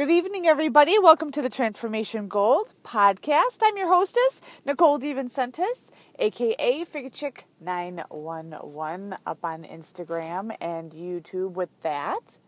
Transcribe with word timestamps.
Good 0.00 0.10
evening, 0.10 0.46
everybody. 0.46 0.98
Welcome 0.98 1.30
to 1.32 1.42
the 1.42 1.50
Transformation 1.50 2.26
Gold 2.26 2.72
podcast. 2.82 3.58
I'm 3.62 3.76
your 3.76 3.88
hostess, 3.88 4.40
Nicole 4.64 4.98
DeVincentis, 4.98 5.90
aka 6.18 6.86
FigureChick911, 6.86 9.18
up 9.26 9.44
on 9.44 9.64
Instagram 9.64 10.56
and 10.58 10.92
YouTube. 10.92 11.52
With 11.52 11.68
that, 11.82 12.38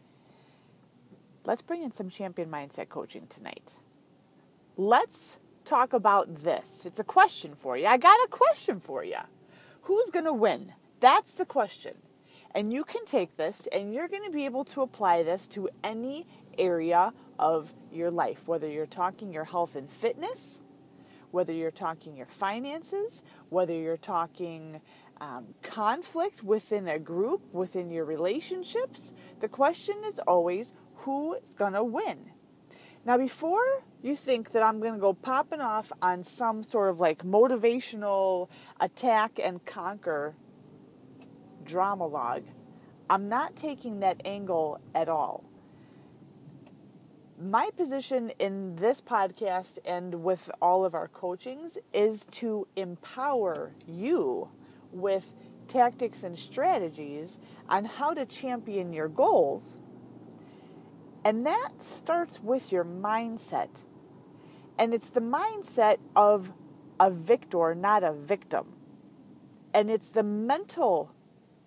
let's 1.45 1.61
bring 1.61 1.83
in 1.83 1.93
some 1.93 2.09
champion 2.09 2.51
mindset 2.51 2.89
coaching 2.89 3.27
tonight. 3.27 3.77
Let's 4.79 5.37
talk 5.67 5.93
about 5.93 6.45
this. 6.45 6.87
It's 6.87 7.01
a 7.01 7.05
question 7.05 7.55
for 7.55 7.77
you. 7.77 7.85
I 7.85 7.99
got 7.99 8.19
a 8.25 8.29
question 8.29 8.81
for 8.81 9.05
you. 9.05 9.19
Who's 9.83 10.09
going 10.09 10.25
to 10.25 10.33
win? 10.33 10.73
That's 11.01 11.33
the 11.33 11.45
question. 11.45 11.97
And 12.55 12.73
you 12.73 12.85
can 12.85 13.05
take 13.05 13.37
this 13.37 13.69
and 13.73 13.93
you're 13.93 14.09
going 14.09 14.25
to 14.25 14.31
be 14.31 14.47
able 14.47 14.65
to 14.67 14.81
apply 14.81 15.23
this 15.23 15.47
to 15.49 15.69
any 15.85 16.27
area 16.59 17.13
of 17.43 17.75
your 17.91 18.13
life, 18.13 18.47
whether 18.47 18.69
you're 18.69 18.87
talking 18.87 19.33
your 19.33 19.43
health 19.43 19.75
and 19.75 19.91
fitness, 19.91 20.61
whether 21.33 21.53
you're 21.53 21.73
talking 21.73 22.17
your 22.17 22.29
finances, 22.29 23.25
whether 23.49 23.75
you're 23.75 23.97
talking 23.97 24.81
um, 25.21 25.47
conflict 25.61 26.45
within 26.45 26.87
a 26.87 27.01
group, 27.01 27.43
within 27.53 27.91
your 27.91 28.05
relationships. 28.05 29.13
The 29.41 29.49
question 29.49 29.97
is 30.05 30.21
always 30.21 30.73
who's 30.99 31.55
going 31.55 31.73
to 31.73 31.83
win? 31.83 32.31
Now, 33.05 33.19
before 33.19 33.83
you 34.03 34.15
think 34.15 34.53
that 34.53 34.63
I'm 34.63 34.79
going 34.79 34.95
to 34.95 35.01
go 35.01 35.13
popping 35.13 35.61
off 35.61 35.91
on 36.01 36.23
some 36.23 36.63
sort 36.63 36.91
of 36.91 37.01
like 37.01 37.25
motivational 37.25 38.51
attack 38.79 39.41
and 39.43 39.65
conquer 39.65 40.37
drama 41.65 42.07
log, 42.07 42.45
I'm 43.11 43.29
not 43.29 43.57
taking 43.57 43.99
that 44.01 44.23
angle 44.25 44.81
at 44.95 45.09
all 45.09 45.52
my 47.41 47.71
position 47.77 48.31
in 48.39 48.77
this 48.77 49.01
podcast 49.01 49.79
and 49.85 50.23
with 50.23 50.51
all 50.61 50.85
of 50.85 50.95
our 50.95 51.09
coachings 51.09 51.79
is 51.93 52.27
to 52.33 52.67
empower 52.77 53.73
you 53.87 54.49
with 54.93 55.35
tactics 55.69 56.23
and 56.23 56.39
strategies 56.39 57.39
on 57.69 57.85
how 57.85 58.13
to 58.15 58.27
champion 58.27 58.93
your 58.93 59.09
goals. 59.09 59.79
And 61.25 61.47
that 61.47 61.71
starts 61.81 62.41
with 62.41 62.73
your 62.73 62.85
mindset. 62.85 63.85
And 64.79 64.93
it's 64.93 65.11
the 65.11 65.21
mindset 65.21 65.99
of 66.15 66.53
a 66.99 67.11
victor, 67.11 67.75
not 67.75 68.03
a 68.03 68.13
victim. 68.13 68.67
And 69.73 69.91
it's 69.91 70.09
the 70.09 70.23
mental 70.23 71.13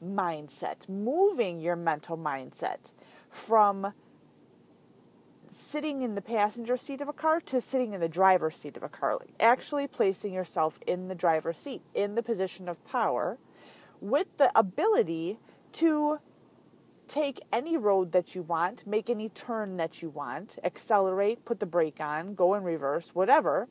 mindset, 0.03 0.88
moving 0.88 1.59
your 1.59 1.75
mental 1.75 2.17
mindset 2.17 2.94
from 3.29 3.94
sitting 5.55 6.01
in 6.01 6.15
the 6.15 6.21
passenger 6.21 6.77
seat 6.77 7.01
of 7.01 7.07
a 7.07 7.13
car 7.13 7.39
to 7.39 7.61
sitting 7.61 7.93
in 7.93 8.01
the 8.01 8.09
driver's 8.09 8.55
seat 8.55 8.75
of 8.77 8.83
a 8.83 8.89
car. 8.89 9.17
Like 9.17 9.29
actually 9.39 9.87
placing 9.87 10.33
yourself 10.33 10.79
in 10.85 11.07
the 11.07 11.15
driver's 11.15 11.57
seat, 11.57 11.81
in 11.93 12.15
the 12.15 12.23
position 12.23 12.67
of 12.67 12.83
power, 12.85 13.37
with 14.01 14.37
the 14.37 14.51
ability 14.57 15.39
to 15.73 16.19
take 17.07 17.41
any 17.53 17.77
road 17.77 18.11
that 18.11 18.35
you 18.35 18.41
want, 18.41 18.85
make 18.85 19.09
any 19.09 19.29
turn 19.29 19.77
that 19.77 20.01
you 20.01 20.09
want, 20.09 20.57
accelerate, 20.63 21.45
put 21.45 21.59
the 21.59 21.65
brake 21.65 21.99
on, 21.99 22.35
go 22.35 22.55
in 22.55 22.63
reverse, 22.63 23.13
whatever 23.13 23.67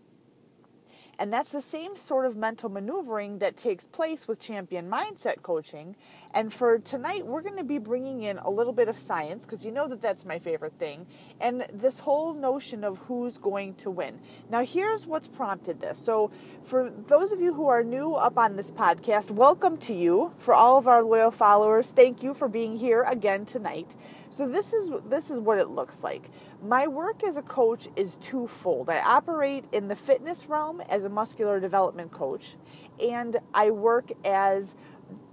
and 1.19 1.33
that's 1.33 1.51
the 1.51 1.62
same 1.62 1.97
sort 1.97 2.27
of 2.27 2.37
mental 2.37 2.69
maneuvering 2.69 3.39
that 3.39 3.57
takes 3.57 3.87
place 3.87 4.27
with 4.27 4.41
champion 4.41 4.91
mindset 4.91 5.43
coaching. 5.43 5.97
And 6.33 6.53
for 6.53 6.79
tonight, 6.79 7.27
we're 7.27 7.43
going 7.43 7.57
to 7.57 7.65
be 7.65 7.79
bringing 7.79 8.23
in 8.23 8.39
a 8.39 8.51
little 8.51 8.73
bit 8.73 8.89
of 8.89 8.98
science 8.98 9.45
because 9.45 9.65
you 9.65 9.70
know 9.70 9.87
that 9.89 10.01
that's 10.01 10.25
my 10.25 10.39
favorite 10.39 10.75
thing. 10.79 11.07
And 11.41 11.62
this 11.73 12.01
whole 12.01 12.35
notion 12.35 12.85
of 12.85 12.98
who's 12.98 13.39
going 13.39 13.75
to 13.77 13.91
win. 13.91 14.19
Now, 14.51 14.65
here's 14.65 15.07
what's 15.07 15.29
prompted 15.29 15.81
this. 15.81 15.98
So, 15.98 16.31
for 16.65 16.91
those 16.91 17.33
of 17.33 17.41
you 17.41 17.55
who 17.55 17.69
are 17.69 17.83
new 17.83 18.14
up 18.14 18.39
on 18.39 18.57
this 18.57 18.70
podcast, 18.70 19.30
welcome 19.30 19.77
to 19.79 19.95
you. 19.95 20.33
For 20.39 20.55
all 20.55 20.77
of 20.77 20.89
our 20.89 21.03
loyal 21.03 21.30
followers, 21.30 21.91
thank 21.91 22.23
you 22.23 22.35
for 22.35 22.48
being 22.48 22.77
here 22.77 23.03
again 23.03 23.47
tonight. 23.47 23.97
So, 24.30 24.48
this 24.48 24.73
is 24.73 24.91
this 25.08 25.30
is 25.30 25.39
what 25.39 25.58
it 25.58 25.69
looks 25.69 26.03
like. 26.03 26.30
My 26.64 26.86
work 26.86 27.23
as 27.25 27.36
a 27.36 27.42
coach 27.42 27.89
is 27.95 28.17
twofold. 28.17 28.89
I 28.89 28.98
operate 29.01 29.67
in 29.73 29.89
the 29.89 29.97
fitness 29.97 30.47
realm 30.47 30.80
as 30.89 31.05
a 31.05 31.11
muscular 31.11 31.61
development 31.61 32.11
coach, 32.11 32.57
and 32.98 33.36
I 33.52 33.70
work 33.70 34.11
as 34.25 34.74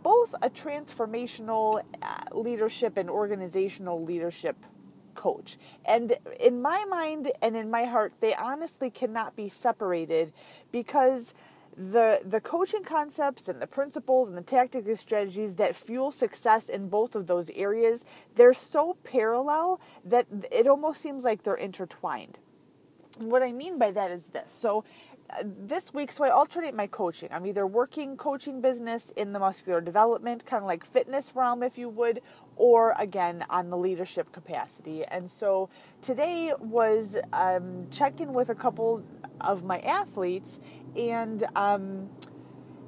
both 0.03 0.35
a 0.41 0.49
transformational 0.49 1.83
uh, 2.01 2.23
leadership 2.33 2.97
and 2.97 3.09
organizational 3.09 4.03
leadership 4.03 4.57
coach. 5.15 5.57
And 5.85 6.17
in 6.41 6.61
my 6.61 6.83
mind 6.89 7.31
and 7.41 7.55
in 7.55 7.71
my 7.71 7.85
heart, 7.85 8.11
they 8.19 8.35
honestly 8.35 8.89
cannot 8.89 9.37
be 9.37 9.47
separated 9.47 10.33
because 10.73 11.33
the 11.75 12.21
the 12.25 12.41
coaching 12.41 12.83
concepts 12.83 13.47
and 13.47 13.61
the 13.61 13.67
principles 13.67 14.27
and 14.27 14.37
the 14.37 14.41
tactics 14.41 14.87
and 14.87 14.99
strategies 14.99 15.55
that 15.55 15.75
fuel 15.75 16.11
success 16.11 16.67
in 16.69 16.89
both 16.89 17.15
of 17.15 17.27
those 17.27 17.49
areas 17.51 18.03
they're 18.35 18.53
so 18.53 18.97
parallel 19.03 19.79
that 20.03 20.27
it 20.51 20.67
almost 20.67 21.01
seems 21.01 21.23
like 21.23 21.43
they're 21.43 21.55
intertwined. 21.55 22.39
And 23.19 23.31
what 23.31 23.43
i 23.43 23.51
mean 23.51 23.77
by 23.77 23.91
that 23.91 24.11
is 24.11 24.25
this. 24.25 24.51
So 24.53 24.83
this 25.43 25.93
week 25.93 26.11
so 26.11 26.23
i 26.23 26.29
alternate 26.29 26.73
my 26.73 26.87
coaching. 26.87 27.29
I'm 27.31 27.45
either 27.45 27.65
working 27.67 28.17
coaching 28.17 28.61
business 28.61 29.11
in 29.15 29.33
the 29.33 29.39
muscular 29.39 29.81
development 29.81 30.45
kind 30.45 30.63
of 30.63 30.67
like 30.67 30.85
fitness 30.85 31.31
realm 31.35 31.63
if 31.63 31.77
you 31.77 31.89
would 31.89 32.21
or 32.55 32.93
again 32.99 33.43
on 33.49 33.69
the 33.69 33.77
leadership 33.77 34.31
capacity. 34.31 35.05
And 35.05 35.29
so 35.29 35.69
today 36.01 36.53
was 36.59 37.17
um, 37.33 37.87
checking 37.91 38.33
with 38.33 38.49
a 38.49 38.55
couple 38.55 39.03
of 39.39 39.63
my 39.63 39.79
athletes 39.79 40.59
and 40.95 41.43
um, 41.55 42.09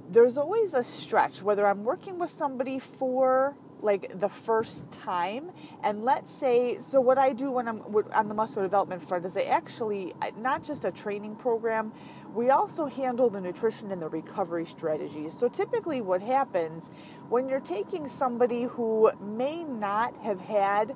there's 0.09 0.37
always 0.37 0.73
a 0.73 0.83
stretch 0.83 1.41
whether 1.41 1.67
I'm 1.67 1.83
working 1.83 2.19
with 2.19 2.29
somebody 2.29 2.79
for 2.79 3.55
like 3.83 4.19
the 4.19 4.29
first 4.29 4.89
time. 4.91 5.51
And 5.83 6.03
let's 6.03 6.31
say 6.31 6.77
so 6.79 7.01
what 7.01 7.17
i 7.17 7.33
do 7.33 7.51
when 7.51 7.67
i'm 7.67 7.81
on 8.13 8.27
the 8.27 8.33
muscle 8.33 8.61
development 8.61 9.07
front 9.07 9.25
is 9.25 9.37
i 9.37 9.41
actually 9.41 10.13
not 10.37 10.63
just 10.63 10.85
a 10.85 10.91
training 10.91 11.35
program 11.35 11.91
we 12.33 12.49
also 12.49 12.87
handle 12.87 13.29
the 13.29 13.39
nutrition 13.39 13.91
and 13.91 14.01
the 14.01 14.09
recovery 14.09 14.65
strategies. 14.65 15.37
So 15.37 15.47
typically 15.47 16.01
what 16.01 16.21
happens 16.21 16.89
when 17.29 17.47
you're 17.47 17.59
taking 17.59 18.07
somebody 18.07 18.63
who 18.63 19.11
may 19.21 19.63
not 19.63 20.17
have 20.17 20.39
had 20.39 20.95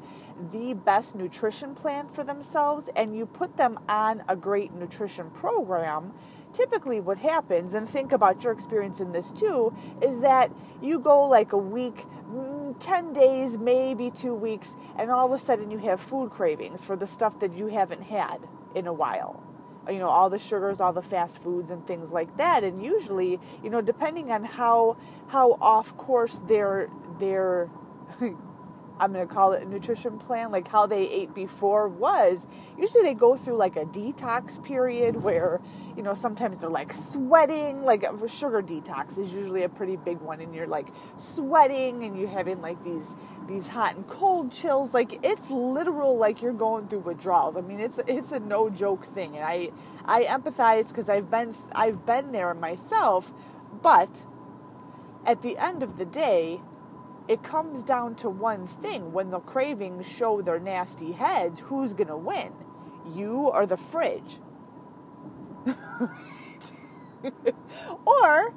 the 0.51 0.73
best 0.73 1.15
nutrition 1.15 1.75
plan 1.75 2.07
for 2.07 2.23
themselves 2.23 2.89
and 2.95 3.15
you 3.15 3.25
put 3.25 3.55
them 3.55 3.79
on 3.87 4.23
a 4.27 4.35
great 4.35 4.73
nutrition 4.73 5.29
program 5.31 6.13
typically 6.53 6.99
what 6.99 7.17
happens, 7.19 7.73
and 7.73 7.87
think 7.87 8.11
about 8.11 8.43
your 8.43 8.53
experience 8.53 8.99
in 8.99 9.11
this 9.11 9.31
too, 9.31 9.73
is 10.01 10.21
that 10.21 10.51
you 10.81 10.97
go 10.97 11.25
like 11.25 11.53
a 11.53 11.57
week, 11.57 12.05
10 12.75 13.13
days, 13.13 13.57
maybe 13.57 14.11
two 14.11 14.33
weeks, 14.33 14.75
and 14.97 15.11
all 15.11 15.25
of 15.25 15.31
a 15.31 15.39
sudden 15.39 15.71
you 15.71 15.77
have 15.79 16.01
food 16.01 16.31
cravings 16.31 16.83
for 16.83 16.95
the 16.95 17.07
stuff 17.07 17.39
that 17.39 17.53
you 17.53 17.67
haven't 17.67 18.03
had 18.03 18.47
in 18.75 18.87
a 18.87 18.93
while. 18.93 19.43
You 19.89 19.99
know 19.99 20.09
all 20.09 20.29
the 20.29 20.39
sugars 20.39 20.81
all 20.81 20.91
the 20.91 21.01
fast 21.01 21.41
foods 21.41 21.71
and 21.71 21.85
things 21.87 22.11
like 22.11 22.35
that. 22.37 22.63
And 22.63 22.83
usually 22.83 23.39
you 23.63 23.69
know 23.69 23.79
depending 23.81 24.31
on 24.31 24.43
how 24.43 24.97
how 25.27 25.53
off 25.61 25.95
course 25.95 26.41
their 26.45 26.89
their 27.19 27.69
I'm 28.99 29.13
going 29.13 29.27
to 29.27 29.33
call 29.33 29.53
it 29.53 29.63
a 29.63 29.65
nutrition 29.65 30.17
plan, 30.17 30.51
like 30.51 30.67
how 30.67 30.87
they 30.87 31.09
ate 31.09 31.33
before 31.33 31.87
was 31.87 32.47
usually 32.77 33.03
they 33.03 33.13
go 33.13 33.37
through 33.37 33.57
like 33.57 33.75
a 33.75 33.85
detox 33.85 34.63
period 34.63 35.23
where, 35.23 35.61
you 35.95 36.03
know, 36.03 36.13
sometimes 36.13 36.59
they're 36.59 36.69
like 36.69 36.93
sweating, 36.93 37.83
like 37.83 38.03
a 38.03 38.29
sugar 38.29 38.61
detox 38.61 39.17
is 39.17 39.33
usually 39.33 39.63
a 39.63 39.69
pretty 39.69 39.95
big 39.95 40.19
one 40.19 40.41
and 40.41 40.53
you're 40.53 40.67
like 40.67 40.87
sweating 41.17 42.03
and 42.03 42.17
you're 42.17 42.29
having 42.29 42.61
like 42.61 42.83
these 42.83 43.13
these 43.47 43.67
hot 43.67 43.95
and 43.95 44.05
cold 44.07 44.51
chills 44.51 44.93
like 44.93 45.23
it's 45.23 45.49
literal 45.49 46.17
like 46.17 46.41
you're 46.41 46.51
going 46.53 46.87
through 46.87 46.99
withdrawals. 46.99 47.55
I 47.55 47.61
mean, 47.61 47.79
it's 47.79 47.99
it's 48.07 48.31
a 48.31 48.39
no 48.39 48.69
joke 48.69 49.05
thing 49.05 49.35
and 49.35 49.45
I 49.45 49.69
I 50.05 50.23
empathize 50.23 50.93
cuz 50.93 51.09
I've 51.09 51.29
been 51.29 51.55
I've 51.73 52.05
been 52.05 52.31
there 52.31 52.53
myself, 52.53 53.31
but 53.81 54.25
at 55.25 55.41
the 55.41 55.57
end 55.57 55.83
of 55.83 55.97
the 55.97 56.05
day, 56.05 56.61
it 57.27 57.43
comes 57.43 57.83
down 57.83 58.15
to 58.15 58.29
one 58.29 58.67
thing 58.67 59.11
when 59.11 59.31
the 59.31 59.39
cravings 59.39 60.07
show 60.07 60.41
their 60.41 60.59
nasty 60.59 61.11
heads 61.11 61.59
who's 61.61 61.93
going 61.93 62.07
to 62.07 62.17
win? 62.17 62.53
You 63.15 63.49
or 63.49 63.65
the 63.65 63.77
fridge? 63.77 64.37
Or 68.05 68.53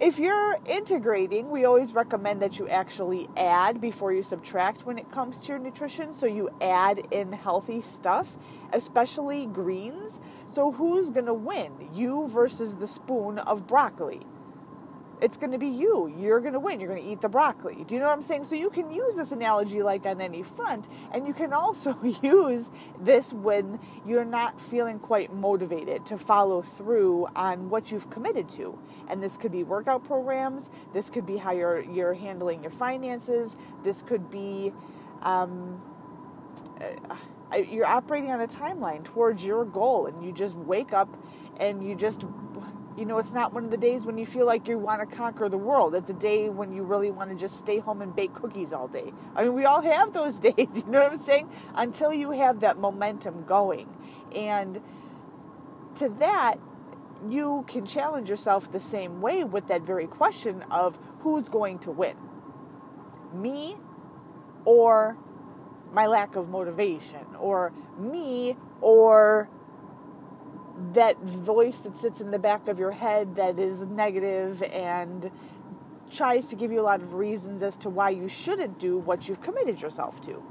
if 0.00 0.18
you're 0.18 0.58
integrating 0.66 1.50
we 1.50 1.64
always 1.64 1.92
recommend 1.92 2.42
that 2.42 2.58
you 2.58 2.68
actually 2.68 3.28
add 3.36 3.80
before 3.80 4.12
you 4.12 4.22
subtract 4.22 4.84
when 4.84 4.98
it 4.98 5.10
comes 5.10 5.40
to 5.42 5.48
your 5.48 5.58
nutrition. 5.58 6.12
So 6.12 6.26
you 6.26 6.50
add 6.60 7.06
in 7.10 7.32
healthy 7.32 7.80
stuff 7.80 8.36
especially 8.72 9.46
greens. 9.46 10.20
So 10.52 10.72
who's 10.72 11.10
going 11.10 11.26
to 11.26 11.34
win? 11.34 11.72
You 11.92 12.28
versus 12.28 12.76
the 12.76 12.86
spoon 12.86 13.38
of 13.38 13.66
broccoli 13.66 14.26
it's 15.22 15.36
going 15.36 15.52
to 15.52 15.58
be 15.58 15.68
you. 15.68 16.12
You're 16.18 16.40
going 16.40 16.52
to 16.52 16.58
win. 16.58 16.80
You're 16.80 16.90
going 16.90 17.02
to 17.02 17.08
eat 17.08 17.20
the 17.20 17.28
broccoli. 17.28 17.84
Do 17.86 17.94
you 17.94 18.00
know 18.00 18.08
what 18.08 18.14
I'm 18.14 18.22
saying? 18.22 18.44
So 18.44 18.56
you 18.56 18.70
can 18.70 18.90
use 18.90 19.16
this 19.16 19.30
analogy 19.30 19.80
like 19.80 20.04
on 20.04 20.20
any 20.20 20.42
front, 20.42 20.88
and 21.12 21.26
you 21.28 21.32
can 21.32 21.52
also 21.52 21.96
use 22.22 22.70
this 23.00 23.32
when 23.32 23.78
you're 24.04 24.24
not 24.24 24.60
feeling 24.60 24.98
quite 24.98 25.32
motivated 25.32 26.04
to 26.06 26.18
follow 26.18 26.60
through 26.60 27.28
on 27.36 27.70
what 27.70 27.92
you've 27.92 28.10
committed 28.10 28.48
to. 28.50 28.76
And 29.08 29.22
this 29.22 29.36
could 29.36 29.52
be 29.52 29.62
workout 29.62 30.04
programs. 30.04 30.70
This 30.92 31.08
could 31.08 31.24
be 31.24 31.36
how 31.36 31.52
you're 31.52 31.80
you're 31.80 32.14
handling 32.14 32.62
your 32.62 32.72
finances. 32.72 33.56
This 33.84 34.02
could 34.02 34.30
be. 34.30 34.72
Um, 35.22 35.80
uh, 36.80 37.56
you're 37.56 37.86
operating 37.86 38.30
on 38.30 38.40
a 38.40 38.48
timeline 38.48 39.04
towards 39.04 39.44
your 39.44 39.64
goal, 39.64 40.06
and 40.06 40.24
you 40.24 40.32
just 40.32 40.56
wake 40.56 40.92
up 40.92 41.08
and 41.60 41.86
you 41.86 41.94
just 41.94 42.24
you 42.96 43.06
know, 43.06 43.18
it's 43.18 43.32
not 43.32 43.52
one 43.52 43.64
of 43.64 43.70
the 43.70 43.76
days 43.76 44.04
when 44.04 44.18
you 44.18 44.26
feel 44.26 44.44
like 44.44 44.68
you 44.68 44.78
want 44.78 45.00
to 45.00 45.16
conquer 45.16 45.48
the 45.48 45.56
world. 45.56 45.94
It's 45.94 46.10
a 46.10 46.14
day 46.14 46.48
when 46.48 46.72
you 46.72 46.82
really 46.82 47.10
want 47.10 47.30
to 47.30 47.36
just 47.36 47.58
stay 47.58 47.78
home 47.78 48.02
and 48.02 48.14
bake 48.14 48.34
cookies 48.34 48.72
all 48.72 48.86
day. 48.86 49.12
I 49.34 49.44
mean, 49.44 49.54
we 49.54 49.64
all 49.64 49.80
have 49.80 50.12
those 50.12 50.38
days, 50.38 50.54
you 50.58 50.84
know 50.86 51.02
what 51.02 51.12
I'm 51.12 51.22
saying? 51.22 51.48
Until 51.74 52.12
you 52.12 52.32
have 52.32 52.60
that 52.60 52.78
momentum 52.78 53.44
going. 53.44 53.88
And 54.34 54.80
to 55.96 56.10
that, 56.20 56.56
you 57.28 57.64
can 57.66 57.86
challenge 57.86 58.28
yourself 58.28 58.70
the 58.70 58.80
same 58.80 59.20
way 59.20 59.44
with 59.44 59.68
that 59.68 59.82
very 59.82 60.06
question 60.06 60.64
of 60.70 60.98
who's 61.20 61.48
going 61.48 61.78
to 61.80 61.90
win? 61.90 62.16
Me 63.32 63.76
or 64.64 65.16
my 65.92 66.06
lack 66.06 66.36
of 66.36 66.48
motivation? 66.48 67.24
Or 67.38 67.72
me 67.98 68.56
or 68.80 69.48
that 70.92 71.18
voice 71.22 71.80
that 71.80 71.96
sits 71.96 72.20
in 72.20 72.30
the 72.30 72.38
back 72.38 72.68
of 72.68 72.78
your 72.78 72.92
head 72.92 73.36
that 73.36 73.58
is 73.58 73.80
negative 73.80 74.62
and 74.62 75.30
tries 76.10 76.46
to 76.46 76.56
give 76.56 76.70
you 76.70 76.80
a 76.80 76.82
lot 76.82 77.00
of 77.00 77.14
reasons 77.14 77.62
as 77.62 77.76
to 77.78 77.90
why 77.90 78.10
you 78.10 78.28
shouldn't 78.28 78.78
do 78.78 78.98
what 78.98 79.28
you've 79.28 79.40
committed 79.40 79.80
yourself 79.80 80.20
to. 80.20 80.42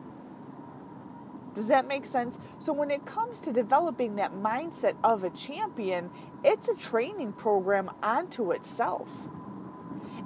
Does 1.54 1.68
that 1.68 1.88
make 1.88 2.06
sense? 2.06 2.38
So, 2.60 2.72
when 2.72 2.92
it 2.92 3.06
comes 3.06 3.42
to 3.42 3.52
developing 3.52 4.16
that 4.16 4.34
mindset 4.34 4.96
of 5.04 5.24
a 5.24 5.30
champion, 5.32 6.10
it's 6.44 6.70
a 6.70 6.76
training 6.76 7.34
program 7.34 7.92
onto 8.02 8.52
itself. 8.52 9.10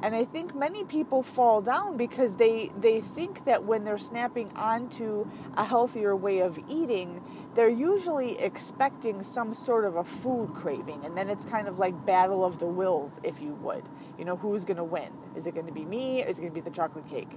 And 0.03 0.15
I 0.15 0.25
think 0.25 0.53
many 0.53 0.83
people 0.83 1.23
fall 1.23 1.61
down 1.61 1.97
because 1.97 2.35
they, 2.35 2.71
they 2.79 3.01
think 3.01 3.45
that 3.45 3.63
when 3.63 3.83
they're 3.83 3.97
snapping 3.97 4.51
onto 4.55 5.25
a 5.57 5.63
healthier 5.65 6.15
way 6.15 6.39
of 6.39 6.59
eating, 6.67 7.23
they're 7.55 7.69
usually 7.69 8.37
expecting 8.39 9.23
some 9.23 9.53
sort 9.53 9.85
of 9.85 9.95
a 9.95 10.03
food 10.03 10.53
craving. 10.53 11.05
And 11.05 11.17
then 11.17 11.29
it's 11.29 11.45
kind 11.45 11.67
of 11.67 11.79
like 11.79 12.05
battle 12.05 12.43
of 12.43 12.59
the 12.59 12.65
wills, 12.65 13.19
if 13.23 13.41
you 13.41 13.53
would. 13.61 13.87
You 14.19 14.25
know, 14.25 14.35
who's 14.35 14.65
going 14.65 14.77
to 14.77 14.83
win? 14.83 15.09
Is 15.35 15.47
it 15.47 15.53
going 15.53 15.65
to 15.65 15.71
be 15.71 15.85
me? 15.85 16.21
Is 16.21 16.37
it 16.37 16.41
going 16.41 16.53
to 16.53 16.61
be 16.61 16.61
the 16.61 16.75
chocolate 16.75 17.07
cake? 17.07 17.31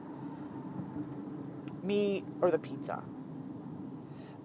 Me 1.85 2.25
or 2.43 2.51
the 2.51 2.59
pizza? 2.59 3.03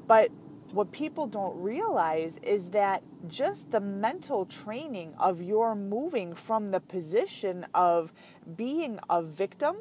But 0.05 0.31
what 0.71 0.91
people 0.91 1.25
don't 1.27 1.59
realize 1.59 2.39
is 2.43 2.69
that 2.69 3.03
just 3.27 3.71
the 3.71 3.79
mental 3.79 4.45
training 4.45 5.13
of 5.17 5.41
your 5.41 5.75
moving 5.75 6.35
from 6.35 6.71
the 6.71 6.79
position 6.79 7.65
of 7.73 8.13
being 8.55 8.99
a 9.09 9.21
victim 9.23 9.75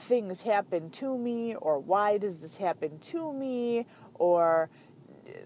things 0.00 0.40
happen 0.42 0.90
to 0.90 1.16
me 1.18 1.54
or 1.54 1.78
why 1.78 2.16
does 2.16 2.38
this 2.38 2.56
happen 2.56 2.98
to 2.98 3.32
me 3.32 3.86
or 4.20 4.70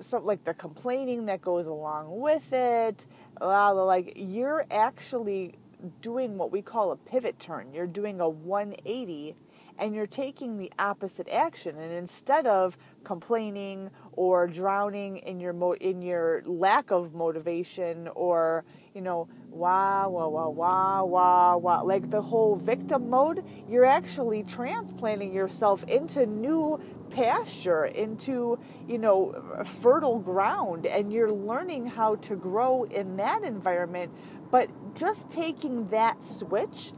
something 0.01 0.27
like 0.27 0.45
the 0.45 0.55
complaining 0.55 1.27
that 1.27 1.41
goes 1.41 1.67
along 1.67 2.21
with 2.21 2.53
it. 2.53 3.07
Like 3.41 4.13
you're 4.17 4.67
actually 4.71 5.55
doing 6.01 6.37
what 6.39 6.51
we 6.51 6.63
call 6.63 6.93
a 6.93 6.97
pivot 6.97 7.39
turn. 7.39 7.73
You're 7.73 7.87
doing 7.87 8.21
a 8.21 8.29
180 8.29 9.37
and 9.79 9.95
you're 9.95 10.07
taking 10.07 10.57
the 10.57 10.73
opposite 10.79 11.29
action. 11.29 11.79
And 11.79 11.93
instead 11.93 12.47
of 12.47 12.77
complaining 13.05 13.91
or 14.13 14.47
drowning 14.47 15.19
in 15.19 15.41
your 15.41 15.53
mo- 15.53 15.75
in 15.75 16.01
your 16.01 16.43
lack 16.47 16.91
of 16.91 17.15
motivation 17.15 18.09
or 18.15 18.65
you 18.95 19.01
know 19.01 19.29
wah 19.55 20.09
wah 20.09 20.27
wah 20.27 20.49
wah 20.49 21.05
wah 21.05 21.57
wah 21.57 21.81
like 21.83 22.11
the 22.11 22.21
whole 22.21 22.57
victim 22.57 23.09
mode 23.09 23.45
you're 23.69 23.85
actually 23.85 24.43
transplanting 24.43 25.33
yourself 25.33 25.85
into 25.85 26.27
new 26.27 26.81
pasture 27.11 27.85
into 27.87 28.59
you 28.89 28.99
know 28.99 29.63
fertile 29.65 30.19
ground 30.19 30.87
and 30.87 31.13
you're 31.13 31.33
learning 31.33 31.87
how 31.87 32.17
to 32.17 32.35
grow 32.35 32.83
in 32.85 33.17
that 33.17 33.45
environment 33.45 34.13
but 34.51 34.69
just 34.97 35.31
taking 35.31 35.89
that 35.89 36.23
switch 36.25 36.93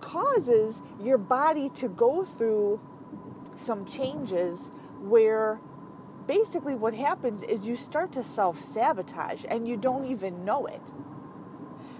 causes 0.00 0.82
your 1.02 1.18
body 1.18 1.70
to 1.70 1.88
go 1.88 2.24
through 2.24 2.80
some 3.56 3.84
changes 3.86 4.70
where 5.00 5.58
basically 6.26 6.74
what 6.74 6.94
happens 6.94 7.42
is 7.42 7.66
you 7.66 7.76
start 7.76 8.12
to 8.12 8.22
self 8.22 8.60
sabotage 8.60 9.44
and 9.48 9.66
you 9.66 9.76
don't 9.76 10.06
even 10.06 10.44
know 10.44 10.66
it. 10.66 10.82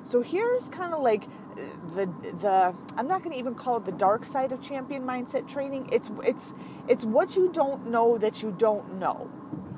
So 0.08 0.22
here's 0.22 0.70
kind 0.70 0.94
of 0.94 1.02
like 1.02 1.24
the 1.94 2.06
the 2.40 2.74
I'm 2.96 3.06
not 3.06 3.22
going 3.22 3.32
to 3.34 3.38
even 3.38 3.54
call 3.54 3.76
it 3.76 3.84
the 3.84 3.92
dark 3.92 4.24
side 4.24 4.52
of 4.52 4.62
champion 4.62 5.02
mindset 5.02 5.46
training. 5.46 5.90
It's 5.92 6.10
it's 6.24 6.54
it's 6.88 7.04
what 7.04 7.36
you 7.36 7.50
don't 7.52 7.90
know 7.90 8.16
that 8.16 8.42
you 8.42 8.54
don't 8.56 8.94
know 8.94 9.30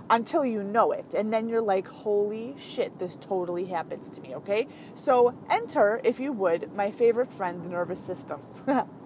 until 0.08 0.44
you 0.44 0.62
know 0.62 0.92
it. 0.92 1.14
And 1.14 1.32
then 1.32 1.48
you're 1.48 1.60
like, 1.60 1.88
holy 1.88 2.54
shit, 2.56 3.00
this 3.00 3.16
totally 3.16 3.64
happens 3.64 4.08
to 4.10 4.20
me, 4.20 4.36
okay? 4.36 4.68
So 4.94 5.34
enter, 5.50 6.00
if 6.04 6.20
you 6.20 6.30
would, 6.32 6.72
my 6.74 6.92
favorite 6.92 7.32
friend, 7.32 7.64
the 7.64 7.68
nervous 7.68 8.00
system. 8.00 8.40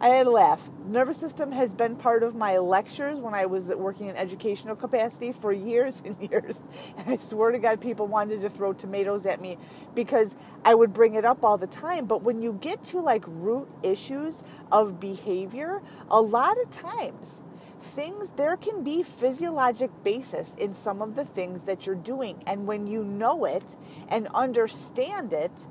I 0.00 0.22
laugh. 0.22 0.70
Nervous 0.86 1.18
system 1.18 1.52
has 1.52 1.74
been 1.74 1.96
part 1.96 2.22
of 2.22 2.34
my 2.34 2.58
lectures 2.58 3.20
when 3.20 3.34
I 3.34 3.46
was 3.46 3.68
working 3.68 4.06
in 4.06 4.16
educational 4.16 4.76
capacity 4.76 5.32
for 5.32 5.52
years 5.52 6.02
and 6.04 6.16
years. 6.30 6.62
And 6.96 7.08
I 7.08 7.16
swear 7.18 7.52
to 7.52 7.58
God, 7.58 7.80
people 7.80 8.06
wanted 8.06 8.40
to 8.40 8.50
throw 8.50 8.72
tomatoes 8.72 9.26
at 9.26 9.40
me 9.40 9.58
because 9.94 10.36
I 10.64 10.74
would 10.74 10.92
bring 10.92 11.14
it 11.14 11.24
up 11.24 11.44
all 11.44 11.58
the 11.58 11.66
time. 11.66 12.06
But 12.06 12.22
when 12.22 12.42
you 12.42 12.58
get 12.60 12.82
to 12.84 13.00
like 13.00 13.24
root 13.26 13.68
issues 13.82 14.42
of 14.72 15.00
behavior, 15.00 15.82
a 16.10 16.20
lot 16.20 16.56
of 16.60 16.70
times 16.70 17.42
things 17.80 18.30
there 18.36 18.56
can 18.56 18.82
be 18.84 19.02
physiologic 19.02 19.90
basis 20.04 20.54
in 20.58 20.74
some 20.74 21.00
of 21.00 21.16
the 21.16 21.24
things 21.24 21.62
that 21.64 21.86
you're 21.86 21.94
doing 21.94 22.42
and 22.46 22.66
when 22.66 22.86
you 22.86 23.02
know 23.02 23.44
it 23.46 23.76
and 24.08 24.28
understand 24.34 25.32
it 25.32 25.66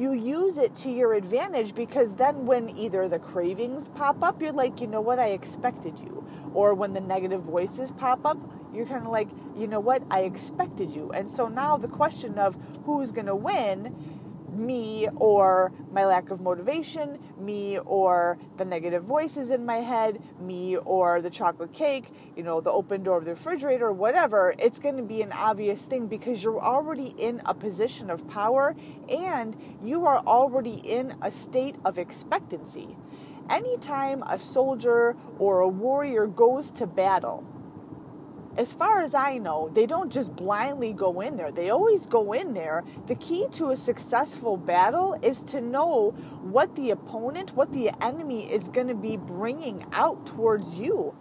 you 0.00 0.12
use 0.12 0.56
it 0.56 0.74
to 0.74 0.90
your 0.90 1.12
advantage 1.12 1.74
because 1.74 2.14
then 2.14 2.46
when 2.46 2.76
either 2.76 3.08
the 3.08 3.18
cravings 3.18 3.90
pop 3.90 4.22
up 4.22 4.40
you're 4.40 4.52
like 4.52 4.80
you 4.80 4.86
know 4.86 5.00
what? 5.00 5.18
I 5.18 5.28
expected 5.28 5.98
you. 5.98 6.26
Or 6.54 6.74
when 6.74 6.94
the 6.94 7.00
negative 7.00 7.42
voices 7.42 7.92
pop 7.92 8.24
up 8.24 8.38
you're 8.72 8.86
kind 8.86 9.04
of 9.04 9.12
like 9.12 9.28
you 9.56 9.66
know 9.66 9.80
what? 9.80 10.02
I 10.10 10.20
expected 10.20 10.90
you. 10.90 11.10
And 11.12 11.30
so 11.30 11.48
now 11.48 11.76
the 11.76 11.88
question 11.88 12.38
of 12.38 12.56
who's 12.84 13.12
going 13.12 13.26
to 13.26 13.36
win 13.36 14.19
me 14.52 15.08
or 15.16 15.72
my 15.92 16.04
lack 16.04 16.30
of 16.30 16.40
motivation, 16.40 17.18
me 17.38 17.78
or 17.78 18.38
the 18.56 18.64
negative 18.64 19.04
voices 19.04 19.50
in 19.50 19.64
my 19.64 19.78
head, 19.78 20.20
me 20.40 20.76
or 20.76 21.20
the 21.20 21.30
chocolate 21.30 21.72
cake, 21.72 22.12
you 22.36 22.42
know, 22.42 22.60
the 22.60 22.70
open 22.70 23.02
door 23.02 23.18
of 23.18 23.24
the 23.24 23.30
refrigerator, 23.32 23.92
whatever, 23.92 24.54
it's 24.58 24.78
going 24.78 24.96
to 24.96 25.02
be 25.02 25.22
an 25.22 25.32
obvious 25.32 25.82
thing 25.82 26.06
because 26.06 26.42
you're 26.42 26.60
already 26.60 27.14
in 27.18 27.40
a 27.44 27.54
position 27.54 28.10
of 28.10 28.28
power 28.28 28.74
and 29.08 29.56
you 29.82 30.06
are 30.06 30.18
already 30.26 30.74
in 30.74 31.14
a 31.22 31.30
state 31.30 31.76
of 31.84 31.98
expectancy. 31.98 32.96
Anytime 33.48 34.22
a 34.22 34.38
soldier 34.38 35.16
or 35.38 35.60
a 35.60 35.68
warrior 35.68 36.26
goes 36.26 36.70
to 36.72 36.86
battle, 36.86 37.44
as 38.56 38.72
far 38.72 39.02
as 39.02 39.14
I 39.14 39.38
know, 39.38 39.70
they 39.72 39.86
don't 39.86 40.10
just 40.10 40.34
blindly 40.34 40.92
go 40.92 41.20
in 41.20 41.36
there. 41.36 41.52
They 41.52 41.70
always 41.70 42.06
go 42.06 42.32
in 42.32 42.52
there. 42.52 42.84
The 43.06 43.14
key 43.14 43.46
to 43.52 43.70
a 43.70 43.76
successful 43.76 44.56
battle 44.56 45.18
is 45.22 45.42
to 45.44 45.60
know 45.60 46.10
what 46.42 46.74
the 46.74 46.90
opponent, 46.90 47.54
what 47.54 47.72
the 47.72 47.90
enemy 48.02 48.50
is 48.50 48.68
going 48.68 48.88
to 48.88 48.94
be 48.94 49.16
bringing 49.16 49.86
out 49.92 50.26
towards 50.26 50.78
you 50.78 51.14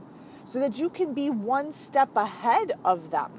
so 0.44 0.60
that 0.60 0.80
you 0.80 0.90
can 0.90 1.14
be 1.14 1.30
one 1.30 1.72
step 1.72 2.16
ahead 2.16 2.72
of 2.84 3.12
them 3.12 3.39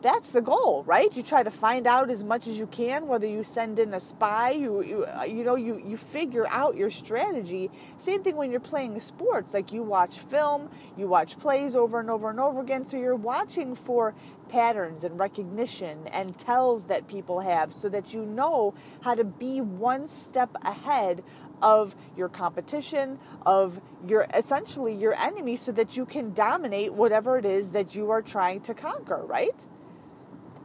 that's 0.00 0.30
the 0.30 0.40
goal, 0.40 0.84
right? 0.86 1.14
You 1.16 1.22
try 1.22 1.42
to 1.42 1.50
find 1.50 1.86
out 1.86 2.10
as 2.10 2.22
much 2.22 2.46
as 2.46 2.56
you 2.56 2.66
can, 2.68 3.08
whether 3.08 3.26
you 3.26 3.42
send 3.42 3.78
in 3.78 3.94
a 3.94 4.00
spy, 4.00 4.50
you 4.50 4.82
you, 4.82 5.04
uh, 5.04 5.24
you 5.24 5.42
know 5.42 5.56
you 5.56 5.82
you 5.84 5.96
figure 5.96 6.46
out 6.48 6.76
your 6.76 6.90
strategy. 6.90 7.70
Same 7.98 8.22
thing 8.22 8.36
when 8.36 8.50
you're 8.50 8.60
playing 8.60 8.98
sports, 9.00 9.54
like 9.54 9.72
you 9.72 9.82
watch 9.82 10.18
film, 10.20 10.70
you 10.96 11.08
watch 11.08 11.38
plays 11.38 11.74
over 11.74 11.98
and 11.98 12.10
over 12.10 12.30
and 12.30 12.38
over 12.38 12.60
again, 12.60 12.86
so 12.86 12.96
you're 12.96 13.16
watching 13.16 13.74
for 13.74 14.14
patterns 14.48 15.04
and 15.04 15.18
recognition 15.18 16.06
and 16.08 16.38
tells 16.38 16.86
that 16.86 17.06
people 17.06 17.40
have 17.40 17.74
so 17.74 17.88
that 17.88 18.14
you 18.14 18.24
know 18.24 18.74
how 19.02 19.14
to 19.14 19.24
be 19.24 19.60
one 19.60 20.06
step 20.06 20.50
ahead 20.62 21.22
of 21.60 21.96
your 22.16 22.28
competition, 22.28 23.18
of 23.44 23.80
your 24.06 24.26
essentially 24.32 24.94
your 24.94 25.14
enemy 25.14 25.56
so 25.56 25.72
that 25.72 25.96
you 25.96 26.06
can 26.06 26.32
dominate 26.32 26.92
whatever 26.92 27.36
it 27.36 27.44
is 27.44 27.72
that 27.72 27.94
you 27.94 28.10
are 28.10 28.22
trying 28.22 28.60
to 28.60 28.74
conquer, 28.74 29.22
right? 29.26 29.66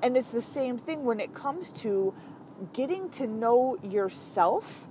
And 0.04 0.16
it's 0.16 0.30
the 0.30 0.42
same 0.42 0.78
thing 0.78 1.04
when 1.06 1.20
it 1.20 1.34
comes 1.34 1.72
to 1.82 2.14
getting 2.74 3.10
to 3.12 3.26
know 3.26 3.78
yourself 3.82 4.88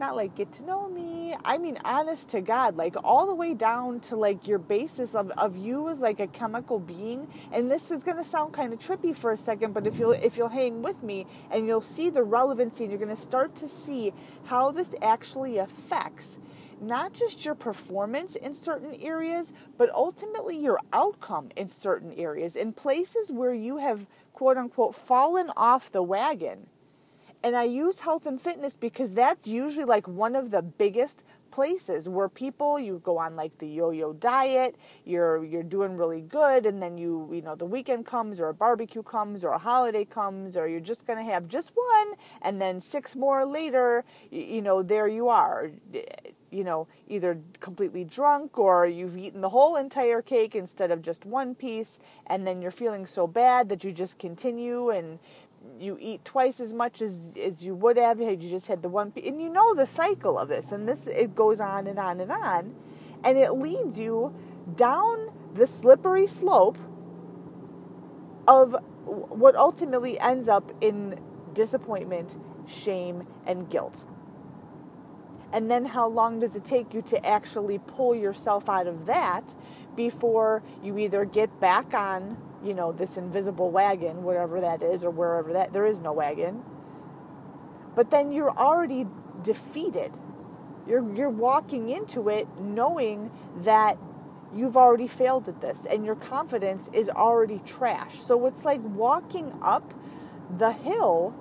not 0.00 0.16
like 0.16 0.34
get 0.34 0.50
to 0.54 0.64
know 0.64 0.88
me. 0.88 1.36
I 1.44 1.58
mean, 1.58 1.78
honest 1.84 2.30
to 2.30 2.40
God, 2.40 2.76
like 2.76 2.96
all 3.04 3.26
the 3.26 3.34
way 3.34 3.52
down 3.52 4.00
to 4.00 4.16
like 4.16 4.48
your 4.48 4.58
basis 4.58 5.14
of, 5.14 5.30
of 5.32 5.56
you 5.56 5.90
as 5.90 6.00
like 6.00 6.18
a 6.18 6.26
chemical 6.26 6.80
being. 6.80 7.28
And 7.52 7.70
this 7.70 7.90
is 7.90 8.02
to 8.16 8.24
sound 8.24 8.54
kind 8.54 8.72
of 8.72 8.78
trippy 8.78 9.14
for 9.14 9.30
a 9.30 9.36
second, 9.36 9.74
but 9.74 9.86
if 9.86 9.98
you'll 9.98 10.12
if 10.12 10.38
you'll 10.38 10.48
hang 10.48 10.82
with 10.82 11.02
me 11.02 11.26
and 11.50 11.66
you'll 11.66 11.82
see 11.82 12.08
the 12.08 12.22
relevancy, 12.22 12.84
and 12.84 12.90
you're 12.90 12.98
to 13.14 13.22
start 13.22 13.54
to 13.56 13.68
see 13.68 14.14
how 14.46 14.72
this 14.72 14.94
actually 15.02 15.58
affects 15.58 16.38
not 16.80 17.12
just 17.12 17.44
your 17.44 17.54
performance 17.54 18.36
in 18.36 18.54
certain 18.54 18.94
areas, 19.00 19.52
but 19.76 19.90
ultimately 19.90 20.58
your 20.58 20.80
outcome 20.92 21.50
in 21.56 21.68
certain 21.68 22.12
areas, 22.14 22.56
in 22.56 22.72
places 22.72 23.30
where 23.30 23.54
you 23.54 23.78
have 23.78 24.06
quote 24.32 24.56
unquote 24.56 24.94
fallen 24.94 25.50
off 25.56 25.92
the 25.92 26.02
wagon. 26.02 26.66
And 27.42 27.56
I 27.56 27.64
use 27.64 28.00
health 28.00 28.26
and 28.26 28.40
fitness 28.40 28.76
because 28.76 29.14
that's 29.14 29.46
usually 29.46 29.86
like 29.86 30.06
one 30.06 30.36
of 30.36 30.50
the 30.50 30.60
biggest 30.60 31.24
places 31.50 32.08
where 32.08 32.28
people 32.28 32.78
you 32.78 33.00
go 33.04 33.18
on 33.18 33.34
like 33.34 33.58
the 33.58 33.66
yo-yo 33.66 34.12
diet, 34.12 34.76
you're 35.04 35.44
you're 35.44 35.62
doing 35.62 35.96
really 35.96 36.20
good 36.20 36.66
and 36.66 36.82
then 36.82 36.96
you 36.96 37.28
you 37.32 37.42
know 37.42 37.54
the 37.54 37.64
weekend 37.64 38.06
comes 38.06 38.40
or 38.40 38.48
a 38.48 38.54
barbecue 38.54 39.02
comes 39.02 39.44
or 39.44 39.52
a 39.52 39.58
holiday 39.58 40.04
comes 40.04 40.56
or 40.56 40.68
you're 40.68 40.80
just 40.80 41.06
going 41.06 41.18
to 41.18 41.24
have 41.24 41.48
just 41.48 41.72
one 41.74 42.14
and 42.42 42.60
then 42.60 42.80
six 42.80 43.16
more 43.16 43.44
later 43.44 44.04
you, 44.30 44.42
you 44.42 44.62
know 44.62 44.82
there 44.82 45.08
you 45.08 45.28
are 45.28 45.70
you 46.50 46.64
know, 46.64 46.88
either 47.08 47.38
completely 47.60 48.04
drunk 48.04 48.58
or 48.58 48.86
you've 48.86 49.16
eaten 49.16 49.40
the 49.40 49.48
whole 49.48 49.76
entire 49.76 50.22
cake 50.22 50.54
instead 50.54 50.90
of 50.90 51.02
just 51.02 51.24
one 51.24 51.54
piece, 51.54 51.98
and 52.26 52.46
then 52.46 52.60
you're 52.60 52.70
feeling 52.70 53.06
so 53.06 53.26
bad 53.26 53.68
that 53.68 53.84
you 53.84 53.92
just 53.92 54.18
continue 54.18 54.90
and 54.90 55.18
you 55.78 55.96
eat 56.00 56.24
twice 56.24 56.58
as 56.58 56.72
much 56.72 57.02
as, 57.02 57.28
as 57.40 57.64
you 57.64 57.74
would 57.74 57.96
have 57.96 58.18
had 58.18 58.42
you 58.42 58.48
just 58.48 58.66
had 58.66 58.82
the 58.82 58.88
one 58.88 59.12
piece. 59.12 59.26
And 59.26 59.40
you 59.40 59.50
know 59.50 59.74
the 59.74 59.86
cycle 59.86 60.38
of 60.38 60.48
this, 60.48 60.72
and 60.72 60.88
this 60.88 61.06
it 61.06 61.34
goes 61.34 61.60
on 61.60 61.86
and 61.86 61.98
on 61.98 62.20
and 62.20 62.32
on, 62.32 62.74
and 63.24 63.38
it 63.38 63.52
leads 63.52 63.98
you 63.98 64.34
down 64.76 65.30
the 65.54 65.66
slippery 65.66 66.26
slope 66.26 66.78
of 68.48 68.76
what 69.04 69.54
ultimately 69.56 70.18
ends 70.18 70.48
up 70.48 70.72
in 70.80 71.18
disappointment, 71.52 72.38
shame, 72.66 73.26
and 73.46 73.68
guilt. 73.68 74.06
And 75.52 75.70
then 75.70 75.84
how 75.84 76.08
long 76.08 76.40
does 76.40 76.54
it 76.54 76.64
take 76.64 76.94
you 76.94 77.02
to 77.02 77.26
actually 77.26 77.78
pull 77.78 78.14
yourself 78.14 78.68
out 78.68 78.86
of 78.86 79.06
that 79.06 79.54
before 79.96 80.62
you 80.82 80.96
either 80.98 81.24
get 81.24 81.60
back 81.60 81.92
on, 81.92 82.36
you 82.64 82.72
know, 82.72 82.92
this 82.92 83.16
invisible 83.16 83.70
wagon, 83.70 84.22
whatever 84.22 84.60
that 84.60 84.82
is, 84.82 85.02
or 85.02 85.10
wherever 85.10 85.52
that 85.52 85.72
there 85.72 85.86
is 85.86 86.00
no 86.00 86.12
wagon. 86.12 86.62
But 87.94 88.10
then 88.10 88.30
you're 88.32 88.56
already 88.56 89.06
defeated. 89.42 90.12
You're 90.86 91.12
you're 91.14 91.28
walking 91.28 91.88
into 91.88 92.28
it 92.28 92.48
knowing 92.58 93.30
that 93.62 93.98
you've 94.54 94.76
already 94.76 95.06
failed 95.06 95.48
at 95.48 95.60
this 95.60 95.86
and 95.86 96.04
your 96.04 96.16
confidence 96.16 96.88
is 96.92 97.08
already 97.08 97.60
trash. 97.64 98.20
So 98.20 98.46
it's 98.46 98.64
like 98.64 98.80
walking 98.82 99.52
up 99.62 99.94
the 100.56 100.72
hill 100.72 101.34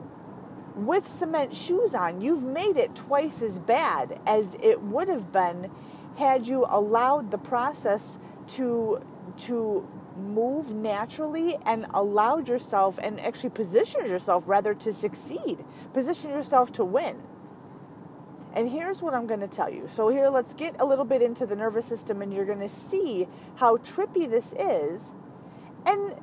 with 0.76 1.08
cement 1.08 1.54
shoes 1.54 1.94
on, 1.96 2.22
you've 2.22 2.44
made 2.44 2.78
it 2.78 2.96
twice 2.96 3.42
as 3.42 3.60
bad 3.60 4.20
as 4.26 4.56
it 4.62 4.82
would 4.82 5.08
have 5.08 5.32
been 5.32 5.70
had 6.18 6.48
you 6.48 6.66
allowed 6.68 7.32
the 7.32 7.38
process 7.38 8.18
to 8.48 9.02
to 9.38 9.88
move 10.18 10.74
naturally 10.74 11.58
and 11.66 11.86
allowed 11.94 12.50
yourself 12.50 13.00
and 13.02 13.20
actually 13.22 13.50
positioned 13.50 14.08
yourself 14.08 14.44
rather 14.48 14.74
to 14.74 14.92
succeed 14.92 15.64
position 15.94 16.32
yourself 16.32 16.72
to 16.74 16.84
win. 16.84 17.22
And 18.54 18.68
here's 18.68 19.02
what 19.02 19.14
i'm 19.14 19.28
going 19.28 19.40
to 19.40 19.48
tell 19.48 19.70
you. 19.70 19.88
So 19.88 20.10
here 20.10 20.28
let's 20.30 20.54
get 20.54 20.76
a 20.80 20.86
little 20.86 21.06
bit 21.06 21.22
into 21.22 21.46
the 21.46 21.56
nervous 21.56 21.86
system 21.86 22.22
and 22.22 22.34
you're 22.34 22.46
going 22.46 22.60
to 22.60 22.70
see 22.70 23.28
how 23.56 23.78
trippy 23.78 24.30
this 24.30 24.54
is. 24.54 25.14
And 25.86 26.16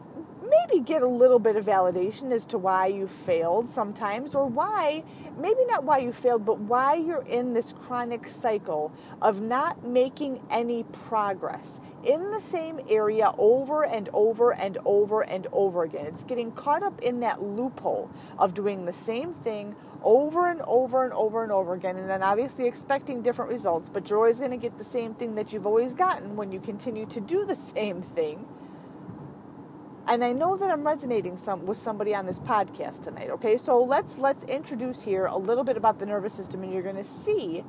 maybe 0.48 0.82
get 0.82 1.02
a 1.02 1.06
little 1.06 1.38
bit 1.38 1.56
of 1.56 1.64
validation 1.64 2.32
as 2.32 2.46
to 2.46 2.58
why 2.58 2.86
you 2.86 3.06
failed 3.06 3.68
sometimes, 3.68 4.34
or 4.34 4.46
why, 4.46 5.02
maybe 5.38 5.64
not 5.66 5.84
why 5.84 5.98
you 5.98 6.12
failed, 6.12 6.44
but 6.44 6.58
why 6.58 6.94
you're 6.94 7.22
in 7.22 7.54
this 7.54 7.72
chronic 7.72 8.26
cycle 8.26 8.92
of 9.22 9.40
not 9.40 9.84
making 9.84 10.40
any 10.50 10.82
progress 10.84 11.80
in 12.04 12.30
the 12.30 12.40
same 12.40 12.80
area 12.88 13.32
over 13.38 13.84
and 13.84 14.08
over 14.12 14.54
and 14.54 14.78
over 14.84 15.22
and 15.22 15.46
over 15.52 15.82
again. 15.82 16.06
It's 16.06 16.24
getting 16.24 16.52
caught 16.52 16.82
up 16.82 17.00
in 17.00 17.20
that 17.20 17.42
loophole 17.42 18.10
of 18.38 18.54
doing 18.54 18.84
the 18.84 18.92
same 18.92 19.32
thing 19.32 19.74
over 20.02 20.48
and 20.48 20.62
over 20.62 21.04
and 21.04 21.12
over 21.12 21.42
and 21.42 21.50
over 21.50 21.74
again, 21.74 21.96
and 21.96 22.08
then 22.08 22.22
obviously 22.22 22.66
expecting 22.66 23.22
different 23.22 23.50
results, 23.50 23.88
but 23.88 24.08
you're 24.08 24.18
always 24.18 24.38
going 24.38 24.52
to 24.52 24.56
get 24.56 24.78
the 24.78 24.84
same 24.84 25.14
thing 25.14 25.34
that 25.34 25.52
you've 25.52 25.66
always 25.66 25.94
gotten 25.94 26.36
when 26.36 26.52
you 26.52 26.60
continue 26.60 27.06
to 27.06 27.20
do 27.20 27.44
the 27.44 27.56
same 27.76 28.02
thing 28.02 28.46
and 30.08 30.22
I 30.22 30.32
know 30.32 30.56
that 30.56 30.70
I'm 30.70 30.86
resonating 30.86 31.36
some 31.36 31.66
with 31.66 31.78
somebody 31.78 32.14
on 32.14 32.26
this 32.26 32.38
podcast 32.38 33.02
tonight. 33.02 33.30
Okay, 33.30 33.56
so 33.56 33.82
let's 33.82 34.18
let's 34.18 34.44
introduce 34.44 35.02
here 35.02 35.26
a 35.26 35.36
little 35.36 35.64
bit 35.64 35.76
about 35.76 35.98
the 35.98 36.06
nervous 36.06 36.32
system, 36.32 36.62
and 36.62 36.72
you're 36.72 36.82
going 36.82 36.96
to 36.96 37.04
see 37.04 37.64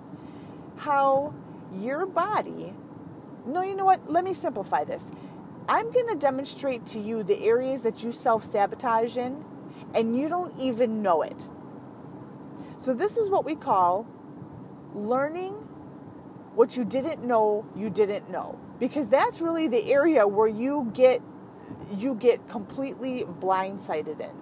how 0.77 1.33
your 1.73 2.05
body. 2.05 2.73
No, 3.45 3.61
you 3.61 3.75
know 3.75 3.85
what? 3.85 4.11
Let 4.11 4.23
me 4.23 4.33
simplify 4.33 4.83
this. 4.83 5.11
I'm 5.67 5.91
going 5.91 6.07
to 6.09 6.15
demonstrate 6.15 6.85
to 6.87 6.99
you 6.99 7.23
the 7.23 7.43
areas 7.43 7.81
that 7.81 8.03
you 8.03 8.11
self 8.11 8.45
sabotage 8.45 9.17
in, 9.17 9.43
and 9.95 10.17
you 10.17 10.29
don't 10.29 10.57
even 10.59 11.01
know 11.01 11.23
it. 11.23 11.47
So 12.77 12.93
this 12.93 13.17
is 13.17 13.29
what 13.29 13.45
we 13.45 13.55
call 13.55 14.07
learning 14.93 15.53
what 16.53 16.77
you 16.77 16.85
didn't 16.85 17.23
know 17.23 17.65
you 17.75 17.89
didn't 17.89 18.29
know 18.29 18.57
because 18.79 19.07
that's 19.07 19.41
really 19.41 19.67
the 19.67 19.91
area 19.91 20.27
where 20.27 20.47
you 20.47 20.89
get 20.93 21.21
you 21.95 22.15
get 22.15 22.47
completely 22.49 23.25
blindsided 23.39 24.19
in. 24.19 24.35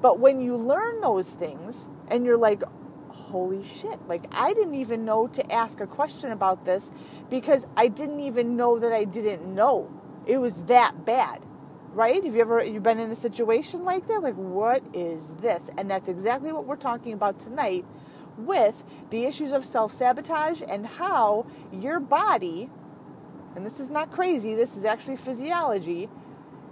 But 0.00 0.20
when 0.20 0.40
you 0.40 0.56
learn 0.56 1.00
those 1.00 1.28
things 1.28 1.88
and 2.08 2.24
you're 2.24 2.36
like, 2.36 2.62
holy 3.08 3.64
shit, 3.64 4.06
like 4.06 4.24
I 4.30 4.52
didn't 4.52 4.74
even 4.74 5.04
know 5.04 5.26
to 5.28 5.52
ask 5.52 5.80
a 5.80 5.86
question 5.86 6.30
about 6.30 6.64
this 6.64 6.90
because 7.30 7.66
I 7.76 7.88
didn't 7.88 8.20
even 8.20 8.56
know 8.56 8.78
that 8.78 8.92
I 8.92 9.04
didn't 9.04 9.54
know. 9.54 9.90
It 10.26 10.38
was 10.38 10.62
that 10.64 11.04
bad. 11.04 11.44
Right? 11.92 12.22
Have 12.22 12.34
you 12.34 12.42
ever 12.42 12.62
you've 12.62 12.82
been 12.82 13.00
in 13.00 13.10
a 13.10 13.16
situation 13.16 13.84
like 13.84 14.06
that? 14.08 14.22
Like 14.22 14.34
what 14.34 14.82
is 14.92 15.28
this? 15.40 15.70
And 15.78 15.90
that's 15.90 16.08
exactly 16.08 16.52
what 16.52 16.66
we're 16.66 16.76
talking 16.76 17.14
about 17.14 17.40
tonight 17.40 17.86
with 18.36 18.84
the 19.08 19.24
issues 19.24 19.50
of 19.50 19.64
self-sabotage 19.64 20.62
and 20.68 20.84
how 20.84 21.46
your 21.72 21.98
body 21.98 22.70
and 23.56 23.64
this 23.64 23.80
is 23.80 23.88
not 23.88 24.10
crazy, 24.10 24.54
this 24.54 24.76
is 24.76 24.84
actually 24.84 25.16
physiology 25.16 26.10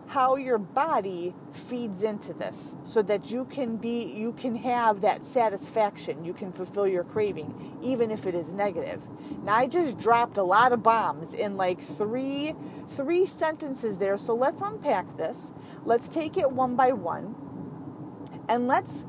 how 0.06 0.36
your 0.36 0.58
body 0.58 1.34
feeds 1.52 2.02
into 2.02 2.32
this 2.32 2.76
so 2.84 3.02
that 3.02 3.30
you 3.30 3.44
can 3.46 3.76
be 3.76 4.04
you 4.04 4.32
can 4.34 4.56
have 4.56 5.00
that 5.00 5.24
satisfaction. 5.24 6.24
You 6.24 6.34
can 6.34 6.52
fulfill 6.52 6.86
your 6.86 7.04
craving 7.04 7.78
even 7.82 8.10
if 8.10 8.26
it 8.26 8.34
is 8.34 8.52
negative. 8.52 9.02
Now 9.42 9.54
i 9.54 9.66
just 9.66 9.98
dropped 9.98 10.36
a 10.38 10.42
lot 10.42 10.72
of 10.72 10.82
bombs 10.82 11.34
in 11.34 11.56
like 11.56 11.80
three 11.96 12.54
three 12.90 13.26
sentences 13.26 13.98
there. 13.98 14.16
So 14.16 14.34
let's 14.34 14.62
unpack 14.62 15.16
this. 15.16 15.52
Let's 15.84 16.08
take 16.08 16.36
it 16.36 16.50
one 16.50 16.76
by 16.76 16.92
one. 16.92 17.34
And 18.48 18.68
let's 18.68 19.06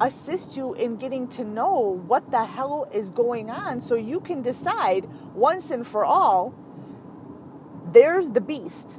assist 0.00 0.56
you 0.56 0.74
in 0.74 0.96
getting 0.96 1.28
to 1.28 1.44
know 1.44 2.00
what 2.06 2.30
the 2.30 2.44
hell 2.44 2.88
is 2.92 3.10
going 3.10 3.50
on 3.50 3.80
so 3.80 3.94
you 3.94 4.20
can 4.20 4.42
decide 4.42 5.08
once 5.34 5.70
and 5.70 5.86
for 5.86 6.04
all 6.04 6.54
there's 7.92 8.30
the 8.30 8.40
beast 8.40 8.98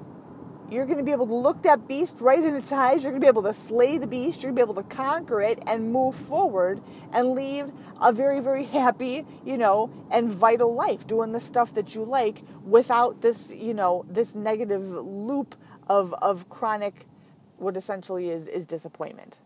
you're 0.69 0.85
going 0.85 0.97
to 0.97 1.03
be 1.03 1.11
able 1.11 1.27
to 1.27 1.35
look 1.35 1.61
that 1.63 1.87
beast 1.87 2.21
right 2.21 2.43
in 2.43 2.55
its 2.55 2.71
eyes. 2.71 3.03
You're 3.03 3.11
going 3.11 3.21
to 3.21 3.25
be 3.25 3.29
able 3.29 3.43
to 3.43 3.53
slay 3.53 3.97
the 3.97 4.07
beast. 4.07 4.41
You're 4.41 4.51
going 4.51 4.67
to 4.67 4.73
be 4.73 4.73
able 4.73 4.83
to 4.83 4.95
conquer 4.95 5.41
it 5.41 5.59
and 5.67 5.91
move 5.91 6.15
forward 6.15 6.81
and 7.13 7.31
lead 7.31 7.71
a 8.01 8.11
very, 8.11 8.39
very 8.39 8.65
happy, 8.65 9.25
you 9.45 9.57
know, 9.57 9.91
and 10.09 10.31
vital 10.31 10.73
life 10.73 11.05
doing 11.05 11.31
the 11.31 11.39
stuff 11.39 11.73
that 11.75 11.93
you 11.93 12.03
like 12.03 12.41
without 12.63 13.21
this, 13.21 13.51
you 13.51 13.73
know, 13.73 14.05
this 14.09 14.33
negative 14.33 14.83
loop 14.83 15.55
of, 15.87 16.13
of 16.15 16.49
chronic, 16.49 17.05
what 17.57 17.77
essentially 17.77 18.29
is, 18.29 18.47
is 18.47 18.65
disappointment. 18.65 19.39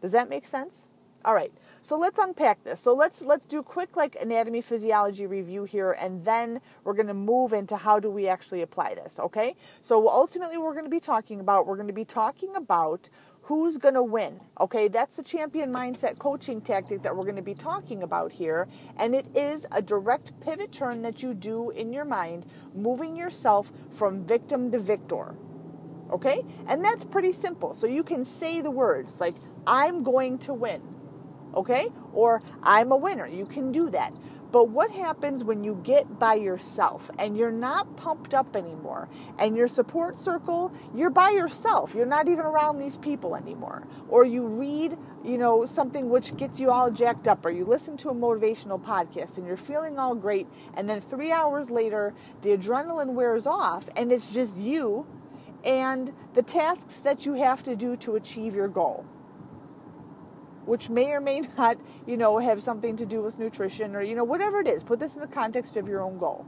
Does 0.00 0.12
that 0.12 0.28
make 0.28 0.46
sense? 0.46 0.88
All 1.24 1.34
right. 1.34 1.52
So 1.82 1.96
let's 1.96 2.18
unpack 2.18 2.62
this. 2.64 2.80
So 2.80 2.94
let's 2.94 3.22
let's 3.22 3.46
do 3.46 3.62
quick 3.62 3.96
like 3.96 4.16
anatomy 4.20 4.60
physiology 4.60 5.26
review 5.26 5.64
here 5.64 5.92
and 5.92 6.24
then 6.24 6.60
we're 6.82 6.94
going 6.94 7.06
to 7.06 7.14
move 7.14 7.52
into 7.52 7.76
how 7.76 7.98
do 7.98 8.10
we 8.10 8.28
actually 8.28 8.62
apply 8.62 8.94
this, 8.94 9.18
okay? 9.18 9.56
So 9.80 10.08
ultimately 10.08 10.58
we're 10.58 10.72
going 10.72 10.84
to 10.84 10.90
be 10.90 11.00
talking 11.00 11.40
about 11.40 11.66
we're 11.66 11.76
going 11.76 11.88
to 11.88 11.94
be 11.94 12.04
talking 12.04 12.54
about 12.56 13.08
who's 13.44 13.76
going 13.76 13.94
to 13.94 14.02
win. 14.02 14.40
Okay? 14.60 14.88
That's 14.88 15.16
the 15.16 15.22
champion 15.22 15.72
mindset 15.72 16.18
coaching 16.18 16.60
tactic 16.60 17.02
that 17.02 17.16
we're 17.16 17.24
going 17.24 17.36
to 17.36 17.42
be 17.42 17.54
talking 17.54 18.02
about 18.02 18.32
here, 18.32 18.66
and 18.96 19.14
it 19.14 19.26
is 19.34 19.66
a 19.70 19.80
direct 19.80 20.38
pivot 20.40 20.72
turn 20.72 21.02
that 21.02 21.22
you 21.22 21.34
do 21.34 21.70
in 21.70 21.92
your 21.92 22.04
mind, 22.04 22.46
moving 22.74 23.16
yourself 23.16 23.72
from 23.94 24.24
victim 24.24 24.70
to 24.72 24.78
victor. 24.78 25.34
Okay? 26.10 26.44
And 26.66 26.84
that's 26.84 27.04
pretty 27.04 27.32
simple. 27.32 27.74
So 27.74 27.86
you 27.86 28.02
can 28.02 28.24
say 28.24 28.60
the 28.60 28.70
words 28.70 29.20
like 29.20 29.34
I'm 29.66 30.02
going 30.02 30.38
to 30.40 30.54
win 30.54 30.93
Okay? 31.54 31.88
Or 32.12 32.42
I'm 32.62 32.92
a 32.92 32.96
winner. 32.96 33.26
You 33.26 33.46
can 33.46 33.72
do 33.72 33.90
that. 33.90 34.12
But 34.54 34.68
what 34.68 34.92
happens 34.92 35.42
when 35.42 35.64
you 35.64 35.80
get 35.82 36.20
by 36.20 36.34
yourself 36.34 37.10
and 37.18 37.36
you're 37.36 37.50
not 37.50 37.96
pumped 37.96 38.34
up 38.34 38.54
anymore 38.54 39.08
and 39.36 39.56
your 39.56 39.66
support 39.66 40.16
circle, 40.16 40.72
you're 40.94 41.10
by 41.10 41.30
yourself. 41.30 41.92
You're 41.92 42.06
not 42.06 42.28
even 42.28 42.44
around 42.44 42.78
these 42.78 42.96
people 42.96 43.34
anymore. 43.34 43.82
Or 44.08 44.24
you 44.24 44.46
read, 44.46 44.96
you 45.24 45.38
know, 45.38 45.66
something 45.66 46.08
which 46.08 46.36
gets 46.36 46.60
you 46.60 46.70
all 46.70 46.88
jacked 46.92 47.26
up 47.26 47.44
or 47.44 47.50
you 47.50 47.64
listen 47.64 47.96
to 47.96 48.10
a 48.10 48.14
motivational 48.14 48.80
podcast 48.80 49.38
and 49.38 49.44
you're 49.44 49.56
feeling 49.56 49.98
all 49.98 50.14
great 50.14 50.46
and 50.74 50.88
then 50.88 51.00
3 51.00 51.32
hours 51.32 51.68
later 51.68 52.14
the 52.42 52.56
adrenaline 52.56 53.14
wears 53.14 53.48
off 53.48 53.88
and 53.96 54.12
it's 54.12 54.28
just 54.28 54.56
you 54.56 55.04
and 55.64 56.12
the 56.34 56.42
tasks 56.42 57.00
that 57.00 57.26
you 57.26 57.32
have 57.34 57.64
to 57.64 57.74
do 57.74 57.96
to 57.96 58.14
achieve 58.14 58.54
your 58.54 58.68
goal 58.68 59.04
which 60.66 60.88
may 60.88 61.12
or 61.12 61.20
may 61.20 61.40
not, 61.58 61.78
you 62.06 62.16
know, 62.16 62.38
have 62.38 62.62
something 62.62 62.96
to 62.96 63.06
do 63.06 63.22
with 63.22 63.38
nutrition 63.38 63.94
or, 63.94 64.02
you 64.02 64.14
know, 64.14 64.24
whatever 64.24 64.60
it 64.60 64.68
is. 64.68 64.82
Put 64.82 64.98
this 64.98 65.14
in 65.14 65.20
the 65.20 65.26
context 65.26 65.76
of 65.76 65.88
your 65.88 66.02
own 66.02 66.18
goal. 66.18 66.46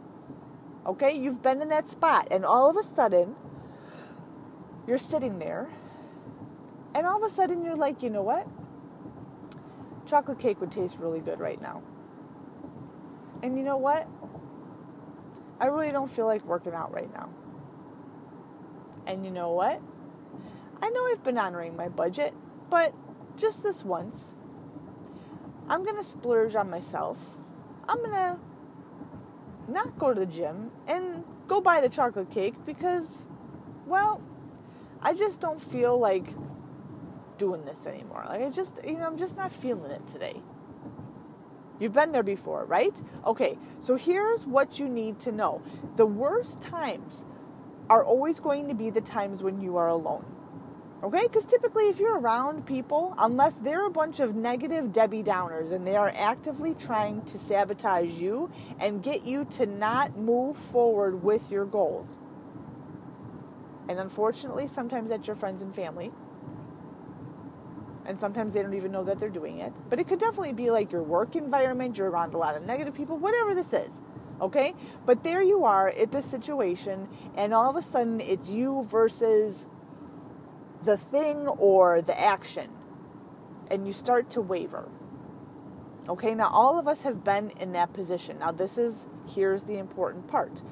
Okay? 0.87 1.19
You've 1.19 1.43
been 1.43 1.61
in 1.61 1.69
that 1.71 1.89
spot, 1.89 2.29
and 2.31 2.45
all 2.45 2.71
of 2.71 2.77
a 2.77 2.83
sudden, 2.83 3.35
you're 4.87 4.99
sitting 4.99 5.39
there, 5.39 5.69
and 6.95 7.07
all 7.07 7.17
of 7.17 7.23
a 7.23 7.35
sudden, 7.35 7.65
you're 7.65 7.77
like, 7.77 8.03
you 8.03 8.11
know 8.11 8.23
what? 8.23 8.47
Chocolate 10.07 10.39
cake 10.39 10.61
would 10.61 10.71
taste 10.71 10.99
really 10.99 11.21
good 11.21 11.41
right 11.41 11.61
now. 11.61 11.83
And 13.43 13.59
you 13.59 13.65
know 13.65 13.77
what? 13.77 14.09
I 15.61 15.67
really 15.67 15.91
don't 15.91 16.11
feel 16.11 16.27
like 16.27 16.45
working 16.45 16.75
out 16.75 16.93
right 16.93 17.13
now. 17.13 17.31
And 19.07 19.25
you 19.25 19.31
know 19.31 19.51
what? 19.51 19.81
I 20.83 20.91
know 20.91 21.07
I've 21.07 21.23
been 21.23 21.39
honoring 21.39 21.77
my 21.77 21.89
budget, 21.89 22.35
but 22.69 22.95
just 23.37 23.63
this 23.63 23.85
once, 23.85 24.35
I'm 25.69 25.85
going 25.85 25.97
to 25.97 26.05
splurge 26.05 26.55
on 26.55 26.71
myself. 26.71 27.19
I'm 27.89 27.99
going 27.99 28.11
to 28.11 28.37
not 29.69 29.99
go 29.99 30.15
to 30.15 30.21
the 30.21 30.27
gym 30.27 30.71
and 30.87 31.25
go 31.49 31.61
buy 31.61 31.81
the 31.81 31.89
chocolate 31.89 32.31
cake 32.31 32.55
because, 32.65 33.25
well, 33.87 34.23
I 35.03 35.13
just 35.15 35.41
don't 35.41 35.61
feel 35.61 35.99
like 35.99 36.27
doing 37.39 37.65
this 37.65 37.87
anymore. 37.87 38.25
Like, 38.29 38.43
I 38.43 38.51
just, 38.51 38.79
you 38.85 38.99
know, 38.99 39.07
I'm 39.07 39.19
just 39.19 39.37
not 39.37 39.53
feeling 39.53 39.91
it 39.91 40.07
today. 40.07 40.41
You've 41.79 41.93
been 41.93 42.13
there 42.13 42.23
before, 42.23 42.65
right? 42.65 43.01
Okay, 43.27 43.59
so 43.81 43.97
here's 43.97 44.47
what 44.47 44.79
you 44.79 44.89
need 44.89 45.21
to 45.21 45.33
know 45.33 45.63
the 45.97 46.07
worst 46.07 46.63
times 46.63 47.25
are 47.91 48.03
always 48.03 48.41
going 48.41 48.69
to 48.69 48.75
be 48.75 48.91
the 48.91 49.01
times 49.01 49.43
when 49.43 49.61
you 49.61 49.77
are 49.77 49.89
alone. 49.89 50.25
Okay? 51.07 51.23
Because 51.23 51.45
typically, 51.45 51.85
if 51.85 52.01
you're 52.01 52.19
around 52.19 52.67
people, 52.67 53.15
unless 53.17 53.55
they're 53.55 53.87
a 53.87 53.91
bunch 53.91 54.19
of 54.19 54.35
negative 54.35 54.93
Debbie 54.93 55.23
Downers 55.23 55.71
and 55.71 55.87
they 55.87 55.95
are 55.95 56.13
actively 56.17 56.75
trying 56.75 57.23
to 57.27 57.39
sabotage 57.39 58.19
you 58.19 58.51
and 58.81 59.05
get 59.05 59.25
you 59.25 59.45
to 59.53 59.67
not 59.67 60.19
move 60.19 60.57
forward 60.57 61.23
with 61.23 61.49
your 61.49 61.65
goals. 61.65 62.19
And 63.89 64.01
unfortunately, 64.01 64.67
sometimes 64.67 65.11
that's 65.11 65.29
your 65.29 65.37
friends 65.37 65.63
and 65.63 65.73
family. 65.73 66.11
And 68.05 68.19
sometimes 68.19 68.53
they 68.53 68.61
don't 68.61 68.75
even 68.75 68.91
know 68.91 69.05
that 69.05 69.21
they're 69.21 69.29
doing 69.29 69.61
it. 69.61 69.73
But 69.89 70.01
it 70.01 70.09
could 70.09 70.19
definitely 70.19 70.55
be 70.55 70.73
like 70.73 70.91
your 70.91 71.05
work 71.05 71.37
environment, 71.37 71.99
you're 71.99 72.11
around 72.11 72.35
a 72.35 72.39
lot 72.39 72.57
of 72.57 72.65
negative 72.65 72.97
people, 72.97 73.17
whatever 73.17 73.55
this 73.55 73.73
is. 73.73 74.03
Okay? 74.41 74.75
But 75.05 75.23
there 75.23 75.41
you 75.41 75.65
are 75.67 75.91
at 75.91 76.11
this 76.11 76.27
situation, 76.27 77.09
and 77.37 77.55
all 77.55 77.71
of 77.71 77.77
a 77.77 77.83
sudden 77.83 78.21
it's 78.21 78.49
you 78.49 78.83
versus 78.91 79.67
the 80.85 80.97
thing 80.97 81.49
or 81.49 82.03
the 82.03 82.19
action 82.19 82.71
and 83.71 83.87
you 83.87 83.93
start 83.93 84.31
to 84.31 84.41
waver. 84.41 84.89
Okay, 86.09 86.35
now 86.35 86.49
all 86.49 86.79
of 86.79 86.87
us 86.87 87.03
have 87.03 87.25
been 87.25 87.51
in 87.61 87.73
that 87.73 87.93
position. 87.93 88.39
Now 88.39 88.53
this 88.53 88.79
is 88.79 89.07
here's 89.27 89.65
the 89.65 89.79
important 89.79 90.29
part. 90.29 90.63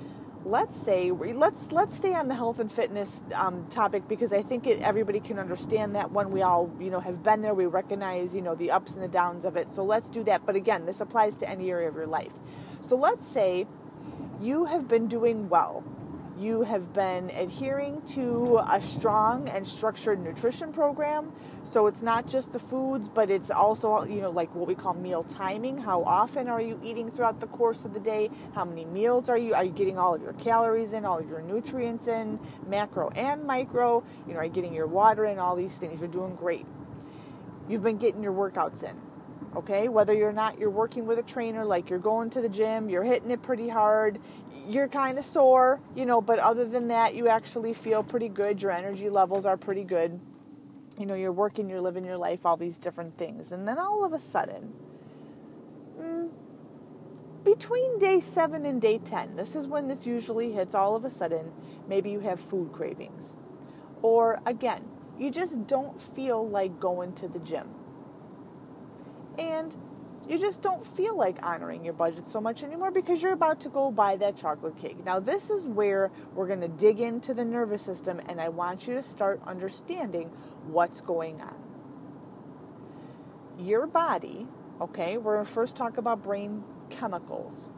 Let's 0.44 0.76
say 0.76 1.11
we 1.11 1.32
let's 1.32 1.73
let's 1.73 1.96
stay 1.96 2.14
on 2.14 2.28
the 2.28 2.34
health 2.34 2.61
and 2.61 2.70
fitness 2.70 3.25
um, 3.34 3.66
topic 3.70 4.06
because 4.06 4.32
I 4.32 4.42
think 4.42 4.66
it, 4.66 4.80
everybody 4.80 5.18
can 5.18 5.38
understand 5.38 5.96
that 5.96 6.12
one. 6.12 6.30
We 6.30 6.42
all 6.42 6.70
you 6.78 6.90
know 6.90 7.00
have 7.00 7.22
been 7.22 7.42
there. 7.42 7.55
We 7.55 7.66
recognize 7.66 8.35
you 8.35 8.42
know 8.42 8.55
the 8.55 8.70
ups 8.70 8.92
and 8.92 9.02
the 9.02 9.09
downs 9.09 9.44
of 9.44 9.57
it. 9.57 9.70
So 9.70 9.83
let's 9.83 10.11
do 10.11 10.22
that. 10.24 10.46
But 10.46 10.55
again, 10.55 10.87
this 10.87 11.00
applies 11.00 11.37
to 11.38 11.48
any 11.48 11.70
area 11.70 11.88
of 11.88 11.96
your 11.96 12.07
life. 12.07 12.33
So 12.83 12.94
let's 12.94 13.26
say 13.26 13.66
you 14.40 14.66
have 14.66 14.87
been 14.87 15.09
doing 15.09 15.48
well 15.48 15.83
you 16.38 16.62
have 16.62 16.92
been 16.92 17.31
adhering 17.31 18.03
to 18.09 18.61
a 18.68 18.81
strong 18.81 19.49
and 19.49 19.66
structured 19.66 20.23
nutrition 20.23 20.73
program. 20.73 21.33
So 21.64 21.87
it's 21.87 22.03
not 22.03 22.29
just 22.29 22.53
the 22.53 22.59
foods, 22.59 23.09
but 23.09 23.31
it's 23.31 23.51
also, 23.51 24.05
you 24.05 24.20
know, 24.20 24.31
like 24.31 24.55
what 24.55 24.66
we 24.66 24.75
call 24.75 24.94
meal 24.94 25.25
timing. 25.25 25.79
How 25.79 26.03
often 26.03 26.49
are 26.49 26.61
you 26.61 26.81
eating 26.83 27.11
throughout 27.11 27.40
the 27.40 27.47
course 27.47 27.85
of 27.85 27.94
the 27.94 28.01
day? 28.01 28.31
How 28.55 28.64
many 28.64 28.85
meals 28.85 29.29
are 29.29 29.38
you? 29.38 29.55
Are 29.55 29.64
you 29.64 29.73
getting 29.73 29.99
all 29.99 30.14
of 30.14 30.23
your 30.23 30.35
calories 30.35 30.92
in, 30.92 31.05
all 31.05 31.18
of 31.18 31.29
your 31.29 31.40
nutrients 31.42 32.09
in, 32.09 32.38
macro 32.68 33.11
and 33.11 33.44
micro? 33.44 34.03
You 34.27 34.35
know, 34.35 34.40
are 34.40 34.44
you 34.44 34.53
getting 34.53 34.75
your 34.75 34.87
water 34.87 35.25
in, 35.25 35.38
all 35.38 35.57
these 35.57 35.77
things? 35.77 36.01
You're 36.01 36.09
doing 36.09 36.35
great. 36.35 36.66
You've 37.68 37.83
been 37.83 37.99
getting 37.99 38.23
your 38.23 38.33
workouts 38.33 38.83
in 38.83 39.01
okay 39.57 39.88
whether 39.88 40.12
you're 40.12 40.33
not 40.33 40.59
you're 40.59 40.70
working 40.70 41.07
with 41.07 41.18
a 41.18 41.22
trainer 41.22 41.64
like 41.64 41.90
you're 41.90 41.98
going 41.98 42.30
to 42.30 42.40
the 42.40 42.48
gym 42.48 42.88
you're 42.88 43.04
hitting 43.04 43.30
it 43.30 43.42
pretty 43.42 43.68
hard 43.68 44.18
you're 44.68 44.88
kind 44.88 45.18
of 45.18 45.24
sore, 45.24 45.80
you 45.94 46.07
know, 46.07 46.20
but 46.20 46.38
other 46.38 46.64
than 46.64 46.88
that, 46.88 47.14
you 47.14 47.28
actually 47.28 47.74
feel 47.74 48.02
pretty 48.02 48.28
good. 48.28 48.62
Your 48.62 48.70
energy 48.70 49.11
levels 49.11 49.46
are 49.46 49.57
pretty 49.57 49.85
good. 49.85 50.20
You 50.98 51.07
know, 51.07 51.14
you're 51.14 51.33
working, 51.33 51.68
you're 51.68 51.80
living 51.80 52.04
your 52.04 52.16
life, 52.16 52.46
all 52.46 52.57
these 52.57 52.78
different 52.78 53.18
things. 53.18 53.52
And 53.52 53.66
then 53.66 53.78
all 53.78 54.04
of 54.04 54.12
a 54.12 54.18
sudden, 54.18 54.72
mm, 55.98 56.30
between 57.42 57.98
day 57.98 58.20
seven 58.20 58.64
and 58.64 58.80
day 58.80 58.98
10, 58.98 59.37
this 59.37 59.54
is 59.54 59.66
when 59.66 59.88
this 59.88 60.07
usually 60.07 60.52
hits 60.52 60.74
all 60.74 60.96
of 60.96 61.04
a 61.04 61.11
sudden, 61.11 61.52
maybe 61.88 62.11
you 62.11 62.20
have 62.20 62.40
food 62.40 62.72
cravings. 62.72 63.35
Or 64.02 64.40
again, 64.46 64.85
you 65.18 65.30
just 65.30 65.66
don't 65.66 66.00
feel 66.00 66.48
like 66.48 66.80
going 66.80 67.14
to 67.14 67.28
the 67.28 67.38
gym. 67.40 67.68
And 69.38 69.77
you 70.29 70.38
just 70.38 70.62
don't 70.62 70.87
feel 70.97 71.16
like 71.16 71.44
honoring 71.44 71.85
your 71.85 71.92
budget 71.92 72.27
so 72.27 72.40
much 72.40 72.62
anymore 72.62 72.90
because 72.90 73.20
you're 73.20 73.33
about 73.33 73.61
to 73.61 73.68
go 73.68 73.90
buy 73.90 74.16
that 74.16 74.37
chocolate 74.37 74.77
cake. 74.79 75.05
Now, 75.05 75.20
this 75.20 75.51
is 75.51 75.66
where 75.66 76.11
we're 76.35 76.47
going 76.47 76.62
to 76.62 76.68
dig 76.68 77.01
into 77.01 77.35
the 77.35 77.44
nervous 77.44 77.83
system, 77.83 78.20
and 78.29 78.40
I 78.40 78.49
want 78.49 78.88
you 78.88 78.94
to 78.94 79.03
start 79.03 79.40
understanding 79.47 80.31
what's 80.66 81.01
going 81.01 81.40
on. 81.40 81.57
Your 83.59 83.87
body, 83.87 84.47
okay, 84.81 85.18
we're 85.18 85.35
going 85.35 85.47
to 85.47 85.53
first 85.53 85.77
talk 85.77 85.99
about 85.99 86.23
brain 86.23 86.64
chemicals, 86.88 87.68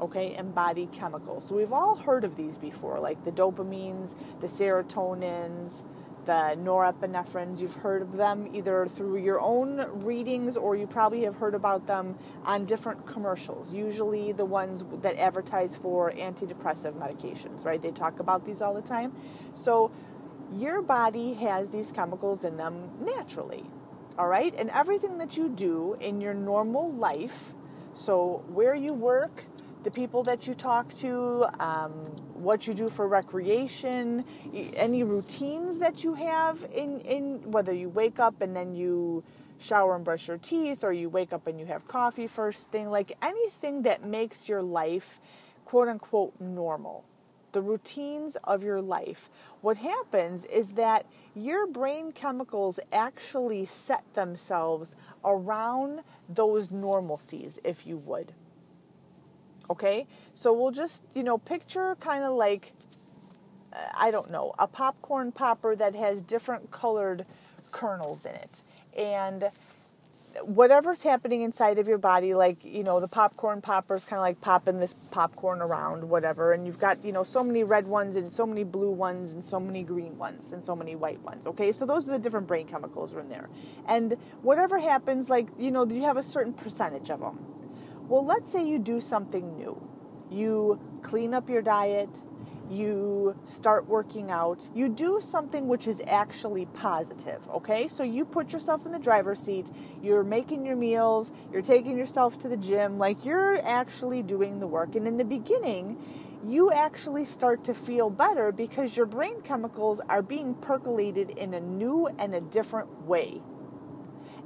okay, 0.00 0.34
and 0.34 0.54
body 0.54 0.88
chemicals. 0.92 1.48
So, 1.48 1.56
we've 1.56 1.72
all 1.72 1.96
heard 1.96 2.22
of 2.22 2.36
these 2.36 2.58
before, 2.58 3.00
like 3.00 3.24
the 3.24 3.32
dopamines, 3.32 4.14
the 4.40 4.46
serotonins 4.46 5.82
the 6.28 6.54
norepinephrines. 6.62 7.58
You've 7.58 7.76
heard 7.76 8.02
of 8.02 8.18
them 8.18 8.54
either 8.54 8.86
through 8.86 9.16
your 9.16 9.40
own 9.40 10.04
readings 10.04 10.58
or 10.58 10.76
you 10.76 10.86
probably 10.86 11.22
have 11.22 11.36
heard 11.36 11.54
about 11.54 11.86
them 11.86 12.18
on 12.44 12.66
different 12.66 13.06
commercials, 13.06 13.72
usually 13.72 14.32
the 14.32 14.44
ones 14.44 14.84
that 15.00 15.16
advertise 15.16 15.74
for 15.74 16.12
antidepressive 16.12 16.92
medications, 16.92 17.64
right? 17.64 17.80
They 17.80 17.92
talk 17.92 18.20
about 18.20 18.44
these 18.44 18.60
all 18.60 18.74
the 18.74 18.82
time. 18.82 19.14
So 19.54 19.90
your 20.52 20.82
body 20.82 21.32
has 21.32 21.70
these 21.70 21.92
chemicals 21.92 22.44
in 22.44 22.58
them 22.58 22.90
naturally, 23.00 23.64
all 24.18 24.28
right? 24.28 24.54
And 24.58 24.68
everything 24.68 25.16
that 25.18 25.38
you 25.38 25.48
do 25.48 25.96
in 25.98 26.20
your 26.20 26.34
normal 26.34 26.92
life, 26.92 27.54
so 27.94 28.44
where 28.48 28.74
you 28.74 28.92
work, 28.92 29.46
the 29.88 29.94
people 29.94 30.22
that 30.22 30.46
you 30.46 30.54
talk 30.54 30.94
to, 30.96 31.46
um, 31.60 31.92
what 32.34 32.66
you 32.66 32.74
do 32.74 32.90
for 32.90 33.08
recreation, 33.08 34.22
any 34.76 35.02
routines 35.02 35.78
that 35.78 36.04
you 36.04 36.12
have 36.12 36.62
in, 36.74 37.00
in 37.00 37.50
whether 37.50 37.72
you 37.72 37.88
wake 37.88 38.18
up 38.18 38.42
and 38.42 38.54
then 38.54 38.74
you 38.74 39.24
shower 39.58 39.96
and 39.96 40.04
brush 40.04 40.28
your 40.28 40.36
teeth, 40.36 40.84
or 40.84 40.92
you 40.92 41.08
wake 41.08 41.32
up 41.32 41.46
and 41.46 41.58
you 41.58 41.64
have 41.64 41.88
coffee 41.88 42.26
first 42.26 42.70
thing, 42.70 42.90
like 42.90 43.16
anything 43.22 43.80
that 43.80 44.04
makes 44.04 44.46
your 44.46 44.60
life 44.60 45.20
quote 45.64 45.88
unquote 45.88 46.38
normal. 46.38 47.02
The 47.52 47.62
routines 47.62 48.36
of 48.44 48.62
your 48.62 48.82
life. 48.82 49.30
What 49.62 49.78
happens 49.78 50.44
is 50.44 50.72
that 50.72 51.06
your 51.34 51.66
brain 51.66 52.12
chemicals 52.12 52.78
actually 52.92 53.64
set 53.64 54.04
themselves 54.12 54.94
around 55.24 56.02
those 56.28 56.68
normalcies, 56.68 57.58
if 57.64 57.86
you 57.86 57.96
would. 57.96 58.34
Okay? 59.70 60.06
So 60.34 60.52
we'll 60.52 60.70
just, 60.70 61.02
you 61.14 61.22
know, 61.22 61.38
picture 61.38 61.96
kind 62.00 62.24
of 62.24 62.34
like, 62.34 62.72
uh, 63.72 63.78
I 63.96 64.10
don't 64.10 64.30
know, 64.30 64.54
a 64.58 64.66
popcorn 64.66 65.32
popper 65.32 65.76
that 65.76 65.94
has 65.94 66.22
different 66.22 66.70
colored 66.70 67.26
kernels 67.70 68.24
in 68.24 68.34
it. 68.34 68.62
And 68.96 69.50
whatever's 70.42 71.02
happening 71.02 71.42
inside 71.42 71.78
of 71.78 71.88
your 71.88 71.98
body, 71.98 72.34
like, 72.34 72.64
you 72.64 72.82
know, 72.82 73.00
the 73.00 73.08
popcorn 73.08 73.60
poppers 73.60 74.04
kind 74.04 74.18
of 74.18 74.22
like 74.22 74.40
popping 74.40 74.78
this 74.78 74.94
popcorn 75.10 75.60
around, 75.60 76.08
whatever. 76.08 76.52
And 76.52 76.66
you've 76.66 76.78
got, 76.78 77.04
you 77.04 77.12
know, 77.12 77.24
so 77.24 77.42
many 77.42 77.64
red 77.64 77.86
ones 77.86 78.16
and 78.16 78.32
so 78.32 78.46
many 78.46 78.64
blue 78.64 78.90
ones 78.90 79.32
and 79.32 79.44
so 79.44 79.58
many 79.58 79.82
green 79.82 80.18
ones 80.18 80.52
and 80.52 80.62
so 80.62 80.76
many 80.76 80.94
white 80.96 81.20
ones. 81.22 81.46
Okay. 81.46 81.72
So 81.72 81.86
those 81.86 82.08
are 82.08 82.12
the 82.12 82.18
different 82.18 82.46
brain 82.46 82.66
chemicals 82.66 83.14
are 83.14 83.20
in 83.20 83.28
there. 83.28 83.48
And 83.86 84.16
whatever 84.42 84.78
happens, 84.78 85.28
like, 85.28 85.48
you 85.58 85.70
know, 85.70 85.86
you 85.86 86.02
have 86.02 86.16
a 86.16 86.22
certain 86.22 86.52
percentage 86.52 87.10
of 87.10 87.20
them. 87.20 87.57
Well, 88.08 88.24
let's 88.24 88.50
say 88.50 88.66
you 88.66 88.78
do 88.78 89.02
something 89.02 89.54
new. 89.54 89.78
You 90.30 90.80
clean 91.02 91.34
up 91.34 91.50
your 91.50 91.60
diet, 91.60 92.08
you 92.70 93.38
start 93.44 93.86
working 93.86 94.30
out, 94.30 94.66
you 94.74 94.88
do 94.88 95.20
something 95.20 95.68
which 95.68 95.86
is 95.86 96.02
actually 96.06 96.64
positive, 96.66 97.46
okay? 97.50 97.86
So 97.86 98.04
you 98.04 98.24
put 98.24 98.50
yourself 98.50 98.86
in 98.86 98.92
the 98.92 98.98
driver's 98.98 99.40
seat, 99.40 99.66
you're 100.02 100.24
making 100.24 100.64
your 100.64 100.74
meals, 100.74 101.32
you're 101.52 101.60
taking 101.60 101.98
yourself 101.98 102.38
to 102.38 102.48
the 102.48 102.56
gym, 102.56 102.98
like 102.98 103.26
you're 103.26 103.62
actually 103.62 104.22
doing 104.22 104.58
the 104.58 104.66
work. 104.66 104.94
And 104.94 105.06
in 105.06 105.18
the 105.18 105.24
beginning, 105.24 105.98
you 106.46 106.72
actually 106.72 107.26
start 107.26 107.62
to 107.64 107.74
feel 107.74 108.08
better 108.08 108.52
because 108.52 108.96
your 108.96 109.06
brain 109.06 109.42
chemicals 109.42 110.00
are 110.08 110.22
being 110.22 110.54
percolated 110.54 111.30
in 111.30 111.52
a 111.52 111.60
new 111.60 112.08
and 112.18 112.34
a 112.34 112.40
different 112.40 113.02
way. 113.02 113.42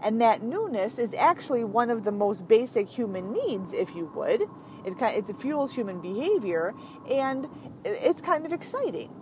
And 0.03 0.21
that 0.21 0.43
newness 0.43 0.99
is 0.99 1.15
actually 1.15 1.65
one 1.65 1.91
of 1.91 2.03
the 2.05 2.13
most 2.13 2.49
basic 2.49 2.89
human 2.89 3.33
needs, 3.33 3.73
if 3.73 3.95
you 3.95 4.11
would. 4.15 4.43
It, 4.85 4.99
kind 4.99 5.17
of, 5.17 5.31
it 5.31 5.37
fuels 5.37 5.73
human 5.73 6.01
behavior, 6.01 6.75
and 7.09 7.49
it's 7.85 8.21
kind 8.21 8.45
of 8.45 8.53
exciting. 8.53 9.15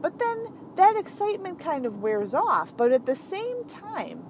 But 0.00 0.18
then 0.18 0.48
that 0.76 0.96
excitement 0.96 1.58
kind 1.58 1.86
of 1.86 2.02
wears 2.02 2.34
off. 2.34 2.76
But 2.76 2.92
at 2.92 3.06
the 3.06 3.16
same 3.16 3.64
time, 3.64 4.24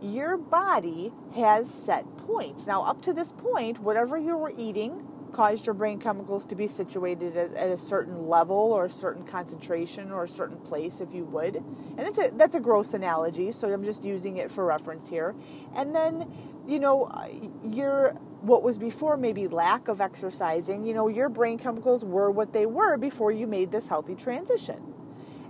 your 0.00 0.36
body 0.36 1.12
has 1.34 1.68
set 1.68 2.16
points. 2.18 2.66
Now, 2.66 2.82
up 2.82 3.02
to 3.02 3.12
this 3.12 3.32
point, 3.32 3.80
whatever 3.80 4.16
you 4.16 4.36
were 4.36 4.52
eating 4.56 5.06
caused 5.34 5.66
your 5.66 5.74
brain 5.74 5.98
chemicals 5.98 6.46
to 6.46 6.54
be 6.54 6.68
situated 6.68 7.36
at, 7.36 7.54
at, 7.54 7.68
a 7.68 7.78
certain 7.78 8.28
level 8.28 8.56
or 8.56 8.86
a 8.86 8.90
certain 8.90 9.24
concentration 9.24 10.10
or 10.10 10.24
a 10.24 10.28
certain 10.28 10.56
place, 10.58 11.00
if 11.00 11.12
you 11.12 11.24
would. 11.24 11.56
And 11.56 11.98
that's 11.98 12.18
a, 12.18 12.30
that's 12.34 12.54
a 12.54 12.60
gross 12.60 12.94
analogy, 12.94 13.52
so 13.52 13.72
I'm 13.72 13.84
just 13.84 14.04
using 14.04 14.36
it 14.36 14.50
for 14.50 14.64
reference 14.64 15.08
here. 15.08 15.34
And 15.74 15.94
then, 15.94 16.32
you 16.66 16.78
know, 16.78 17.10
your 17.70 18.16
what 18.40 18.62
was 18.62 18.76
before 18.76 19.16
maybe 19.16 19.48
lack 19.48 19.88
of 19.88 20.00
exercising, 20.02 20.86
you 20.86 20.92
know, 20.92 21.08
your 21.08 21.30
brain 21.30 21.58
chemicals 21.58 22.04
were 22.04 22.30
what 22.30 22.52
they 22.52 22.66
were 22.66 22.98
before 22.98 23.32
you 23.32 23.46
made 23.46 23.72
this 23.72 23.88
healthy 23.88 24.14
transition. 24.14 24.94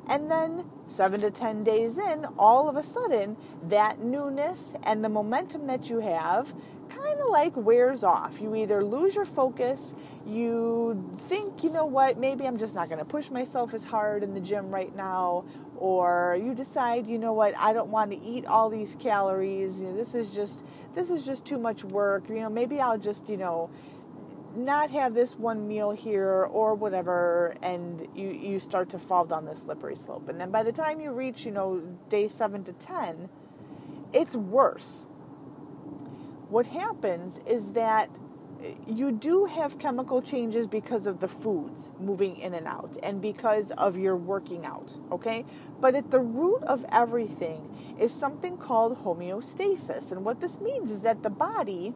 And 0.09 0.31
then 0.31 0.71
seven 0.87 1.21
to 1.21 1.31
10 1.31 1.65
days 1.65 1.99
in, 1.99 2.27
all 2.39 2.69
of 2.69 2.77
a 2.77 2.83
sudden, 2.83 3.37
that 3.69 4.01
newness 4.01 4.75
and 4.83 5.05
the 5.05 5.09
momentum 5.09 5.67
that 5.67 5.89
you 5.89 6.01
have 6.01 6.55
kind 6.89 7.19
of 7.21 7.29
like 7.31 7.57
wears 7.57 8.05
off. 8.05 8.41
You 8.41 8.55
either 8.55 8.85
lose 8.85 9.15
your 9.15 9.25
focus, 9.25 9.95
you 10.27 11.13
think, 11.29 11.65
you 11.65 11.71
know 11.71 11.87
what, 11.87 12.19
maybe 12.19 12.47
I'm 12.47 12.59
just 12.59 12.75
not 12.75 12.89
going 12.89 12.99
to 12.99 13.05
push 13.05 13.31
myself 13.31 13.75
as 13.75 13.85
hard 13.85 14.23
in 14.23 14.35
the 14.35 14.41
gym 14.41 14.71
right 14.71 14.95
now, 14.95 15.45
or 15.77 16.39
you 16.41 16.55
decide, 16.55 17.07
you 17.07 17.19
know 17.19 17.33
what, 17.33 17.57
I 17.59 17.73
don't 17.73 17.91
want 17.91 18.11
to 18.13 18.21
eat 18.23 18.47
all 18.47 18.71
these 18.71 18.97
calories. 19.01 19.81
You 19.81 19.89
know, 19.89 19.97
this 19.97 20.15
is 20.15 20.31
just 20.31 20.65
this 20.95 21.11
is 21.11 21.25
just 21.25 21.45
too 21.45 21.59
much 21.59 21.85
work. 21.85 22.29
You 22.29 22.37
know, 22.37 22.49
maybe 22.49 22.81
I'll 22.81 22.99
just, 22.99 23.29
you 23.29 23.37
know, 23.37 23.69
not 24.57 24.91
have 24.91 25.15
this 25.15 25.37
one 25.37 25.67
meal 25.67 25.91
here 25.91 26.49
or 26.51 26.75
whatever 26.75 27.57
and 27.63 28.07
you 28.15 28.31
you 28.31 28.61
start 28.61 28.89
to 28.91 28.99
fall 28.99 29.25
down 29.25 29.45
the 29.45 29.55
slippery 29.57 29.97
slope. 29.97 30.29
And 30.29 30.41
then 30.41 30.51
by 30.51 30.63
the 30.63 30.73
time 30.73 31.01
you 31.01 31.13
reach, 31.13 31.45
you 31.45 31.51
know, 31.51 31.81
day 32.09 32.29
7 32.29 32.65
to 32.65 32.73
10, 32.73 33.29
it's 34.13 34.37
worse 34.37 35.07
what 36.49 36.67
happens 36.67 37.41
is 37.47 37.73
that 37.73 38.09
you 38.87 39.13
do 39.13 39.45
have 39.45 39.79
chemical 39.79 40.23
changes 40.23 40.67
because 40.67 41.07
of 41.07 41.21
the 41.21 41.29
foods 41.29 41.93
moving 41.99 42.37
in 42.37 42.55
and 42.55 42.67
out 42.67 42.97
and 43.03 43.21
because 43.21 43.71
of 43.73 43.99
your 43.99 44.17
working 44.17 44.65
out, 44.65 44.97
okay? 45.11 45.45
But 45.81 45.95
at 45.95 46.11
the 46.11 46.21
root 46.21 46.63
of 46.63 46.85
everything 46.91 47.97
is 47.99 48.13
something 48.13 48.57
called 48.57 49.05
homeostasis. 49.05 50.13
And 50.13 50.25
what 50.25 50.41
this 50.41 50.61
means 50.61 50.91
is 50.91 51.01
that 51.01 51.23
the 51.23 51.31
body 51.31 51.93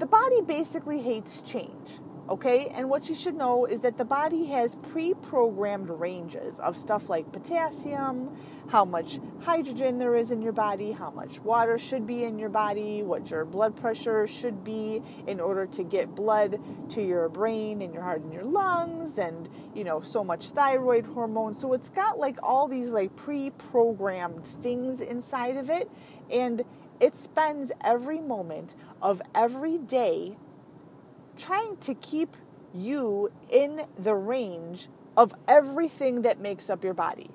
the 0.00 0.06
body 0.06 0.40
basically 0.40 1.00
hates 1.00 1.42
change. 1.42 2.00
Okay, 2.30 2.68
and 2.68 2.88
what 2.88 3.08
you 3.08 3.14
should 3.16 3.34
know 3.34 3.66
is 3.66 3.80
that 3.80 3.98
the 3.98 4.04
body 4.04 4.44
has 4.46 4.76
pre 4.76 5.14
programmed 5.14 5.90
ranges 5.90 6.60
of 6.60 6.76
stuff 6.76 7.08
like 7.10 7.32
potassium, 7.32 8.36
how 8.68 8.84
much 8.84 9.18
hydrogen 9.40 9.98
there 9.98 10.14
is 10.14 10.30
in 10.30 10.40
your 10.40 10.52
body, 10.52 10.92
how 10.92 11.10
much 11.10 11.40
water 11.40 11.76
should 11.76 12.06
be 12.06 12.22
in 12.22 12.38
your 12.38 12.48
body, 12.48 13.02
what 13.02 13.30
your 13.32 13.44
blood 13.44 13.74
pressure 13.76 14.28
should 14.28 14.62
be 14.62 15.02
in 15.26 15.40
order 15.40 15.66
to 15.66 15.82
get 15.82 16.14
blood 16.14 16.60
to 16.90 17.02
your 17.02 17.28
brain 17.28 17.82
and 17.82 17.92
your 17.92 18.04
heart 18.04 18.20
and 18.20 18.32
your 18.32 18.44
lungs, 18.44 19.18
and 19.18 19.48
you 19.74 19.82
know, 19.82 20.00
so 20.00 20.22
much 20.22 20.50
thyroid 20.50 21.06
hormone. 21.06 21.52
So 21.52 21.72
it's 21.72 21.90
got 21.90 22.20
like 22.20 22.38
all 22.44 22.68
these 22.68 22.90
like 22.90 23.16
pre 23.16 23.50
programmed 23.50 24.46
things 24.62 25.00
inside 25.00 25.56
of 25.56 25.68
it, 25.68 25.90
and 26.30 26.62
it 27.00 27.16
spends 27.16 27.72
every 27.82 28.20
moment 28.20 28.74
of 29.00 29.22
every 29.34 29.78
day 29.78 30.36
trying 31.38 31.76
to 31.78 31.94
keep 31.94 32.36
you 32.74 33.32
in 33.50 33.82
the 33.98 34.14
range 34.14 34.88
of 35.16 35.34
everything 35.48 36.22
that 36.22 36.38
makes 36.38 36.70
up 36.70 36.84
your 36.84 36.94
body. 36.94 37.30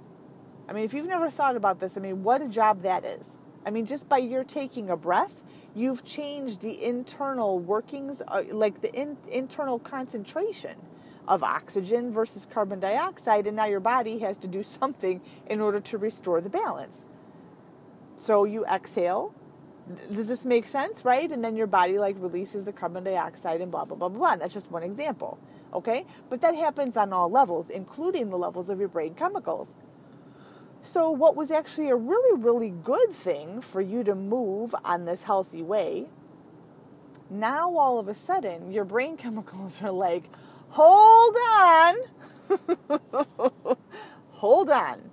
I 0.70 0.74
mean, 0.74 0.86
if 0.86 0.94
you've 0.94 1.08
never 1.08 1.30
thought 1.30 1.56
about 1.56 1.80
this, 1.80 1.98
I 1.98 2.00
mean, 2.00 2.24
what 2.24 2.42
a 2.42 2.48
job 2.48 2.82
that 2.84 3.04
is. 3.04 3.38
I 3.66 3.72
mean, 3.72 3.86
just 3.86 4.08
by 4.08 4.20
your 4.20 4.44
taking 4.44 4.90
a 4.90 4.96
breath, 4.98 5.44
you've 5.76 6.06
changed 6.06 6.62
the 6.62 6.84
internal 6.84 7.60
workings, 7.60 8.22
uh, 8.28 8.44
like 8.52 8.82
the 8.82 8.94
in, 8.94 9.18
internal 9.30 9.80
concentration 9.80 10.78
of 11.28 11.44
oxygen 11.44 12.12
versus 12.12 12.46
carbon 12.46 12.80
dioxide, 12.80 13.48
and 13.48 13.56
now 13.56 13.66
your 13.66 13.80
body 13.80 14.20
has 14.20 14.38
to 14.40 14.48
do 14.48 14.64
something 14.64 15.22
in 15.48 15.60
order 15.60 15.80
to 15.80 15.98
restore 15.98 16.42
the 16.42 16.50
balance. 16.50 17.06
So 18.16 18.46
you 18.46 18.66
exhale, 18.66 19.34
does 20.14 20.28
this 20.28 20.46
make 20.46 20.68
sense, 20.68 21.06
right? 21.06 21.32
And 21.32 21.44
then 21.44 21.56
your 21.56 21.68
body 21.68 22.00
like 22.00 22.16
releases 22.20 22.66
the 22.66 22.74
carbon 22.74 23.04
dioxide 23.04 23.62
and 23.62 23.72
blah 23.72 23.86
blah 23.86 23.98
blah 23.98 24.10
blah. 24.10 24.20
blah. 24.20 24.36
That's 24.38 24.54
just 24.54 24.72
one 24.72 24.84
example, 24.84 25.40
okay? 25.74 26.06
But 26.30 26.42
that 26.42 26.56
happens 26.56 26.98
on 26.98 27.14
all 27.14 27.30
levels, 27.30 27.70
including 27.70 28.30
the 28.30 28.38
levels 28.38 28.70
of 28.70 28.80
your 28.80 28.90
brain 28.90 29.16
chemicals. 29.16 29.74
So, 30.84 31.12
what 31.12 31.36
was 31.36 31.52
actually 31.52 31.90
a 31.90 31.96
really, 31.96 32.40
really 32.40 32.72
good 32.72 33.12
thing 33.12 33.62
for 33.62 33.82
you 33.82 34.04
to 34.04 34.16
move 34.16 34.76
on 34.86 35.06
this 35.06 35.24
healthy 35.24 35.64
way, 35.64 36.08
now 37.30 37.76
all 37.78 38.00
of 38.00 38.08
a 38.08 38.14
sudden 38.14 38.72
your 38.72 38.86
brain 38.86 39.18
chemicals 39.24 39.82
are 39.84 39.92
like, 39.92 40.26
hold 40.70 41.36
on, 41.60 41.96
hold 44.32 44.70
on. 44.72 45.12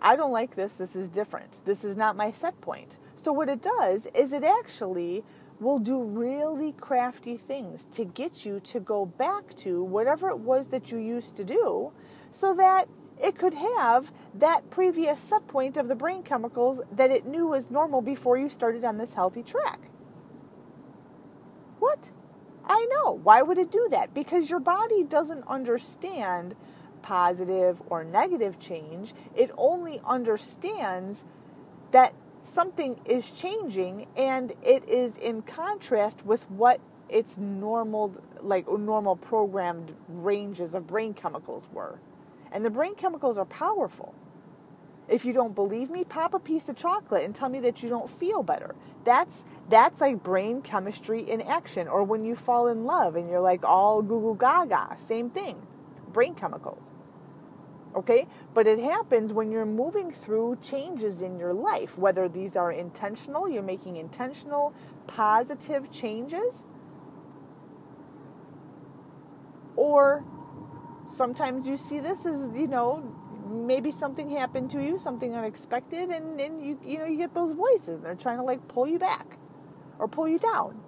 I 0.00 0.16
don't 0.16 0.32
like 0.32 0.54
this. 0.54 0.74
This 0.74 0.94
is 0.94 1.08
different. 1.08 1.60
This 1.64 1.84
is 1.84 1.96
not 1.96 2.16
my 2.16 2.30
set 2.30 2.60
point. 2.60 2.98
So, 3.16 3.32
what 3.32 3.48
it 3.48 3.62
does 3.62 4.06
is 4.14 4.32
it 4.32 4.44
actually 4.44 5.24
will 5.60 5.78
do 5.80 6.02
really 6.02 6.72
crafty 6.72 7.36
things 7.36 7.86
to 7.92 8.04
get 8.04 8.44
you 8.44 8.60
to 8.60 8.78
go 8.78 9.04
back 9.04 9.56
to 9.56 9.82
whatever 9.82 10.28
it 10.28 10.38
was 10.38 10.68
that 10.68 10.92
you 10.92 10.98
used 10.98 11.34
to 11.36 11.44
do 11.44 11.92
so 12.30 12.54
that 12.54 12.88
it 13.20 13.36
could 13.36 13.54
have 13.54 14.12
that 14.34 14.70
previous 14.70 15.18
set 15.18 15.46
point 15.48 15.76
of 15.76 15.88
the 15.88 15.96
brain 15.96 16.22
chemicals 16.22 16.80
that 16.92 17.10
it 17.10 17.26
knew 17.26 17.48
was 17.48 17.70
normal 17.70 18.00
before 18.00 18.38
you 18.38 18.48
started 18.48 18.84
on 18.84 18.98
this 18.98 19.14
healthy 19.14 19.42
track. 19.42 19.80
What? 21.80 22.12
I 22.64 22.86
know. 22.90 23.12
Why 23.12 23.42
would 23.42 23.58
it 23.58 23.72
do 23.72 23.88
that? 23.90 24.14
Because 24.14 24.50
your 24.50 24.60
body 24.60 25.02
doesn't 25.02 25.46
understand 25.48 26.54
positive 27.02 27.82
or 27.88 28.04
negative 28.04 28.58
change. 28.58 29.14
It 29.34 29.50
only 29.56 30.00
understands 30.04 31.24
that 31.92 32.14
something 32.42 33.00
is 33.04 33.30
changing 33.30 34.06
and 34.16 34.52
it 34.62 34.88
is 34.88 35.16
in 35.16 35.42
contrast 35.42 36.24
with 36.24 36.50
what 36.50 36.80
its 37.08 37.38
normal 37.38 38.14
like 38.40 38.68
normal 38.70 39.16
programmed 39.16 39.94
ranges 40.08 40.74
of 40.74 40.86
brain 40.86 41.14
chemicals 41.14 41.68
were. 41.72 42.00
And 42.52 42.64
the 42.64 42.70
brain 42.70 42.94
chemicals 42.94 43.38
are 43.38 43.44
powerful. 43.44 44.14
If 45.08 45.24
you 45.24 45.32
don't 45.32 45.54
believe 45.54 45.90
me, 45.90 46.04
pop 46.04 46.34
a 46.34 46.38
piece 46.38 46.68
of 46.68 46.76
chocolate 46.76 47.24
and 47.24 47.34
tell 47.34 47.48
me 47.48 47.60
that 47.60 47.82
you 47.82 47.88
don't 47.88 48.10
feel 48.10 48.42
better. 48.42 48.74
That's 49.04 49.44
that's 49.70 50.00
like 50.00 50.22
brain 50.22 50.62
chemistry 50.62 51.20
in 51.20 51.40
action. 51.42 51.88
Or 51.88 52.04
when 52.04 52.24
you 52.24 52.36
fall 52.36 52.68
in 52.68 52.84
love 52.84 53.16
and 53.16 53.28
you're 53.30 53.40
like 53.40 53.64
all 53.64 54.02
goo 54.02 54.20
goo 54.20 54.36
gaga, 54.38 54.94
same 54.98 55.30
thing 55.30 55.66
brain 56.12 56.34
chemicals. 56.34 56.92
Okay? 57.94 58.26
But 58.54 58.66
it 58.66 58.78
happens 58.78 59.32
when 59.32 59.50
you're 59.50 59.66
moving 59.66 60.10
through 60.10 60.58
changes 60.62 61.22
in 61.22 61.38
your 61.38 61.52
life, 61.52 61.98
whether 61.98 62.28
these 62.28 62.56
are 62.56 62.70
intentional, 62.72 63.48
you're 63.48 63.62
making 63.62 63.96
intentional, 63.96 64.74
positive 65.06 65.90
changes, 65.90 66.66
or 69.76 70.24
sometimes 71.06 71.66
you 71.66 71.76
see 71.76 72.00
this 72.00 72.26
as, 72.26 72.50
you 72.54 72.66
know, 72.66 73.14
maybe 73.48 73.90
something 73.90 74.30
happened 74.30 74.70
to 74.70 74.82
you, 74.82 74.98
something 74.98 75.34
unexpected, 75.34 76.10
and, 76.10 76.40
and 76.40 76.64
you 76.64 76.78
you 76.84 76.98
know 76.98 77.06
you 77.06 77.16
get 77.16 77.34
those 77.34 77.52
voices 77.52 77.98
and 77.98 78.04
they're 78.04 78.14
trying 78.14 78.36
to 78.36 78.42
like 78.42 78.66
pull 78.68 78.86
you 78.86 78.98
back 78.98 79.38
or 79.98 80.08
pull 80.08 80.28
you 80.28 80.38
down. 80.38 80.80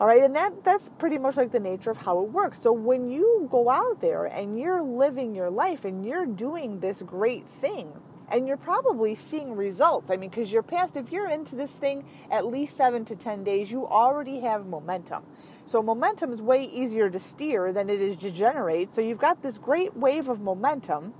All 0.00 0.06
right, 0.06 0.22
and 0.22 0.34
that 0.34 0.64
that's 0.64 0.88
pretty 0.96 1.18
much 1.18 1.36
like 1.36 1.52
the 1.52 1.60
nature 1.60 1.90
of 1.90 1.98
how 1.98 2.22
it 2.22 2.30
works. 2.30 2.58
So 2.58 2.72
when 2.72 3.10
you 3.10 3.46
go 3.50 3.68
out 3.68 4.00
there 4.00 4.24
and 4.24 4.58
you're 4.58 4.82
living 4.82 5.34
your 5.34 5.50
life 5.50 5.84
and 5.84 6.06
you're 6.06 6.24
doing 6.24 6.80
this 6.80 7.02
great 7.02 7.46
thing 7.46 7.92
and 8.30 8.48
you're 8.48 8.56
probably 8.56 9.14
seeing 9.14 9.54
results. 9.54 10.10
I 10.10 10.16
mean, 10.16 10.30
because 10.30 10.50
you're 10.50 10.62
past 10.62 10.96
if 10.96 11.12
you're 11.12 11.28
into 11.28 11.54
this 11.54 11.72
thing 11.72 12.04
at 12.30 12.46
least 12.46 12.78
7 12.78 13.04
to 13.06 13.16
10 13.16 13.44
days, 13.44 13.70
you 13.70 13.86
already 13.86 14.40
have 14.40 14.66
momentum. 14.66 15.24
So 15.66 15.82
momentum 15.82 16.32
is 16.32 16.40
way 16.40 16.64
easier 16.64 17.10
to 17.10 17.18
steer 17.18 17.70
than 17.70 17.90
it 17.90 18.00
is 18.00 18.16
to 18.18 18.30
generate. 18.30 18.94
So 18.94 19.02
you've 19.02 19.18
got 19.18 19.42
this 19.42 19.58
great 19.58 19.94
wave 19.96 20.30
of 20.30 20.40
momentum. 20.40 21.12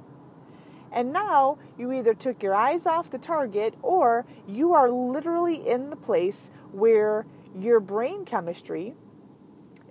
And 0.90 1.12
now 1.12 1.58
you 1.78 1.92
either 1.92 2.14
took 2.14 2.42
your 2.42 2.54
eyes 2.54 2.86
off 2.86 3.10
the 3.10 3.18
target 3.18 3.74
or 3.82 4.24
you 4.48 4.72
are 4.72 4.90
literally 4.90 5.56
in 5.68 5.90
the 5.90 5.96
place 5.96 6.50
where 6.72 7.26
your 7.58 7.80
brain 7.80 8.24
chemistry 8.24 8.94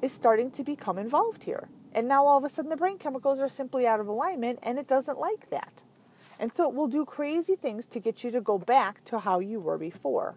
is 0.01 0.11
starting 0.11 0.51
to 0.51 0.63
become 0.63 0.97
involved 0.97 1.43
here. 1.43 1.69
And 1.91 2.07
now 2.07 2.25
all 2.25 2.37
of 2.37 2.43
a 2.43 2.49
sudden 2.49 2.69
the 2.69 2.77
brain 2.77 2.97
chemicals 2.97 3.39
are 3.39 3.49
simply 3.49 3.87
out 3.87 3.99
of 3.99 4.07
alignment 4.07 4.59
and 4.63 4.77
it 4.77 4.87
doesn't 4.87 5.17
like 5.17 5.49
that. 5.49 5.83
And 6.39 6.53
so 6.53 6.69
it 6.69 6.75
will 6.75 6.87
do 6.87 7.03
crazy 7.03 7.55
things 7.55 7.85
to 7.87 7.99
get 7.99 8.23
you 8.23 8.31
to 8.31 8.39
go 8.39 8.57
back 8.57 9.03
to 9.05 9.19
how 9.19 9.39
you 9.39 9.59
were 9.59 9.77
before. 9.77 10.35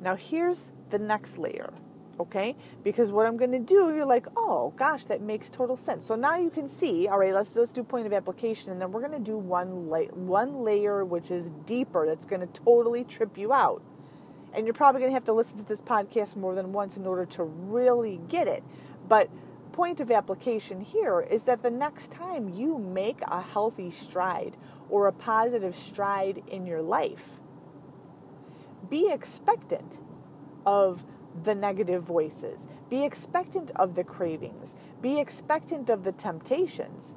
Now 0.00 0.14
here's 0.14 0.72
the 0.90 0.98
next 0.98 1.38
layer, 1.38 1.72
okay? 2.20 2.54
Because 2.84 3.10
what 3.10 3.26
I'm 3.26 3.36
going 3.36 3.52
to 3.52 3.58
do, 3.58 3.94
you're 3.94 4.04
like, 4.04 4.26
oh 4.36 4.74
gosh, 4.76 5.04
that 5.06 5.22
makes 5.22 5.50
total 5.50 5.76
sense. 5.76 6.06
So 6.06 6.14
now 6.14 6.36
you 6.36 6.50
can 6.50 6.68
see, 6.68 7.08
all 7.08 7.18
right, 7.18 7.32
let's 7.32 7.56
let's 7.56 7.72
do 7.72 7.82
point 7.82 8.06
of 8.06 8.12
application, 8.12 8.72
and 8.72 8.80
then 8.80 8.92
we're 8.92 9.00
going 9.00 9.12
to 9.12 9.18
do 9.18 9.38
one 9.38 9.88
la- 9.88 10.12
one 10.14 10.62
layer 10.62 11.04
which 11.04 11.30
is 11.30 11.50
deeper. 11.66 12.06
That's 12.06 12.26
going 12.26 12.40
to 12.40 12.46
totally 12.46 13.04
trip 13.04 13.36
you 13.36 13.52
out. 13.52 13.82
And 14.54 14.66
you're 14.66 14.74
probably 14.74 15.00
going 15.00 15.10
to 15.10 15.14
have 15.14 15.24
to 15.26 15.32
listen 15.32 15.58
to 15.58 15.64
this 15.64 15.80
podcast 15.80 16.36
more 16.36 16.54
than 16.54 16.72
once 16.72 16.96
in 16.96 17.06
order 17.06 17.26
to 17.26 17.44
really 17.44 18.20
get 18.28 18.48
it. 18.48 18.64
But 19.08 19.30
point 19.72 20.00
of 20.00 20.10
application 20.10 20.80
here 20.80 21.20
is 21.20 21.44
that 21.44 21.62
the 21.62 21.70
next 21.70 22.10
time 22.10 22.48
you 22.48 22.78
make 22.78 23.20
a 23.22 23.40
healthy 23.40 23.90
stride 23.90 24.56
or 24.90 25.06
a 25.06 25.12
positive 25.12 25.76
stride 25.76 26.42
in 26.48 26.66
your 26.66 26.82
life, 26.82 27.38
be 28.90 29.10
expectant 29.12 30.00
of 30.66 31.04
the 31.44 31.54
negative 31.54 32.02
voices, 32.02 32.66
be 32.90 33.04
expectant 33.04 33.70
of 33.76 33.94
the 33.94 34.02
cravings, 34.02 34.74
be 35.00 35.20
expectant 35.20 35.90
of 35.90 36.02
the 36.04 36.12
temptations 36.12 37.14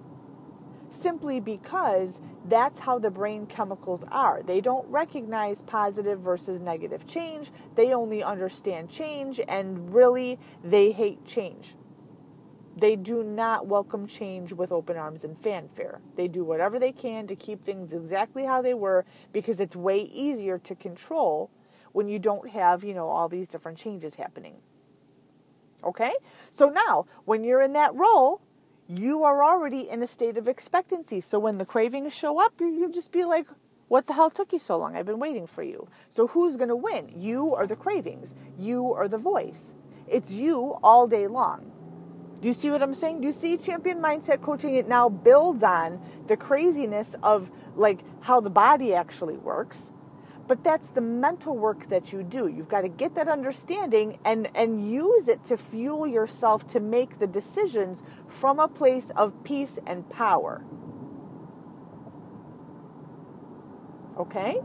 simply 0.91 1.39
because 1.39 2.21
that's 2.45 2.79
how 2.79 2.99
the 2.99 3.09
brain 3.09 3.45
chemicals 3.45 4.03
are. 4.11 4.43
They 4.43 4.61
don't 4.61 4.87
recognize 4.89 5.61
positive 5.61 6.19
versus 6.19 6.59
negative 6.59 7.07
change. 7.07 7.51
They 7.75 7.93
only 7.93 8.23
understand 8.23 8.89
change 8.89 9.39
and 9.47 9.93
really 9.93 10.37
they 10.63 10.91
hate 10.91 11.25
change. 11.25 11.75
They 12.77 12.95
do 12.95 13.23
not 13.23 13.67
welcome 13.67 14.07
change 14.07 14.53
with 14.53 14.71
open 14.71 14.97
arms 14.97 15.23
and 15.23 15.37
fanfare. 15.37 16.01
They 16.15 16.27
do 16.27 16.43
whatever 16.43 16.79
they 16.79 16.91
can 16.91 17.27
to 17.27 17.35
keep 17.35 17.63
things 17.63 17.93
exactly 17.93 18.45
how 18.45 18.61
they 18.61 18.73
were 18.73 19.05
because 19.33 19.59
it's 19.59 19.75
way 19.75 19.99
easier 19.99 20.57
to 20.59 20.75
control 20.75 21.51
when 21.91 22.07
you 22.07 22.17
don't 22.17 22.49
have, 22.49 22.83
you 22.83 22.93
know, 22.93 23.07
all 23.07 23.27
these 23.27 23.47
different 23.47 23.77
changes 23.77 24.15
happening. 24.15 24.55
Okay? 25.83 26.11
So 26.49 26.69
now, 26.69 27.05
when 27.25 27.43
you're 27.43 27.61
in 27.61 27.73
that 27.73 27.93
role, 27.93 28.41
you 28.97 29.23
are 29.23 29.43
already 29.43 29.89
in 29.89 30.03
a 30.03 30.07
state 30.07 30.37
of 30.37 30.47
expectancy. 30.47 31.21
So 31.21 31.39
when 31.39 31.57
the 31.57 31.65
cravings 31.65 32.13
show 32.13 32.39
up, 32.39 32.59
you 32.59 32.91
just 32.91 33.11
be 33.11 33.23
like, 33.23 33.47
what 33.87 34.07
the 34.07 34.13
hell 34.13 34.29
took 34.29 34.51
you 34.51 34.59
so 34.59 34.77
long? 34.77 34.95
I've 34.95 35.05
been 35.05 35.19
waiting 35.19 35.47
for 35.47 35.63
you. 35.63 35.87
So 36.09 36.27
who's 36.27 36.57
going 36.57 36.69
to 36.69 36.75
win? 36.75 37.11
You 37.15 37.45
or 37.45 37.67
the 37.67 37.75
cravings? 37.75 38.35
You 38.57 38.83
or 38.83 39.07
the 39.07 39.17
voice? 39.17 39.73
It's 40.07 40.33
you 40.33 40.77
all 40.83 41.07
day 41.07 41.27
long. 41.27 41.71
Do 42.41 42.47
you 42.47 42.53
see 42.53 42.69
what 42.69 42.81
I'm 42.81 42.93
saying? 42.93 43.21
Do 43.21 43.27
you 43.27 43.33
see 43.33 43.55
champion 43.55 44.01
mindset 44.01 44.41
coaching? 44.41 44.75
It 44.75 44.87
now 44.87 45.07
builds 45.07 45.63
on 45.63 46.01
the 46.27 46.35
craziness 46.35 47.15
of 47.21 47.51
like 47.75 47.99
how 48.21 48.41
the 48.41 48.49
body 48.49 48.93
actually 48.93 49.37
works 49.37 49.91
but 50.51 50.65
that's 50.65 50.89
the 50.89 50.99
mental 50.99 51.57
work 51.57 51.87
that 51.87 52.11
you 52.11 52.23
do. 52.23 52.47
You've 52.47 52.67
got 52.67 52.81
to 52.81 52.89
get 52.89 53.15
that 53.15 53.29
understanding 53.29 54.19
and, 54.25 54.49
and 54.53 54.91
use 54.91 55.29
it 55.29 55.45
to 55.45 55.55
fuel 55.55 56.05
yourself 56.05 56.67
to 56.67 56.81
make 56.81 57.19
the 57.19 57.27
decisions 57.27 58.03
from 58.27 58.59
a 58.59 58.67
place 58.67 59.11
of 59.15 59.45
peace 59.45 59.79
and 59.87 60.09
power. 60.09 60.61
Okay? 64.17 64.59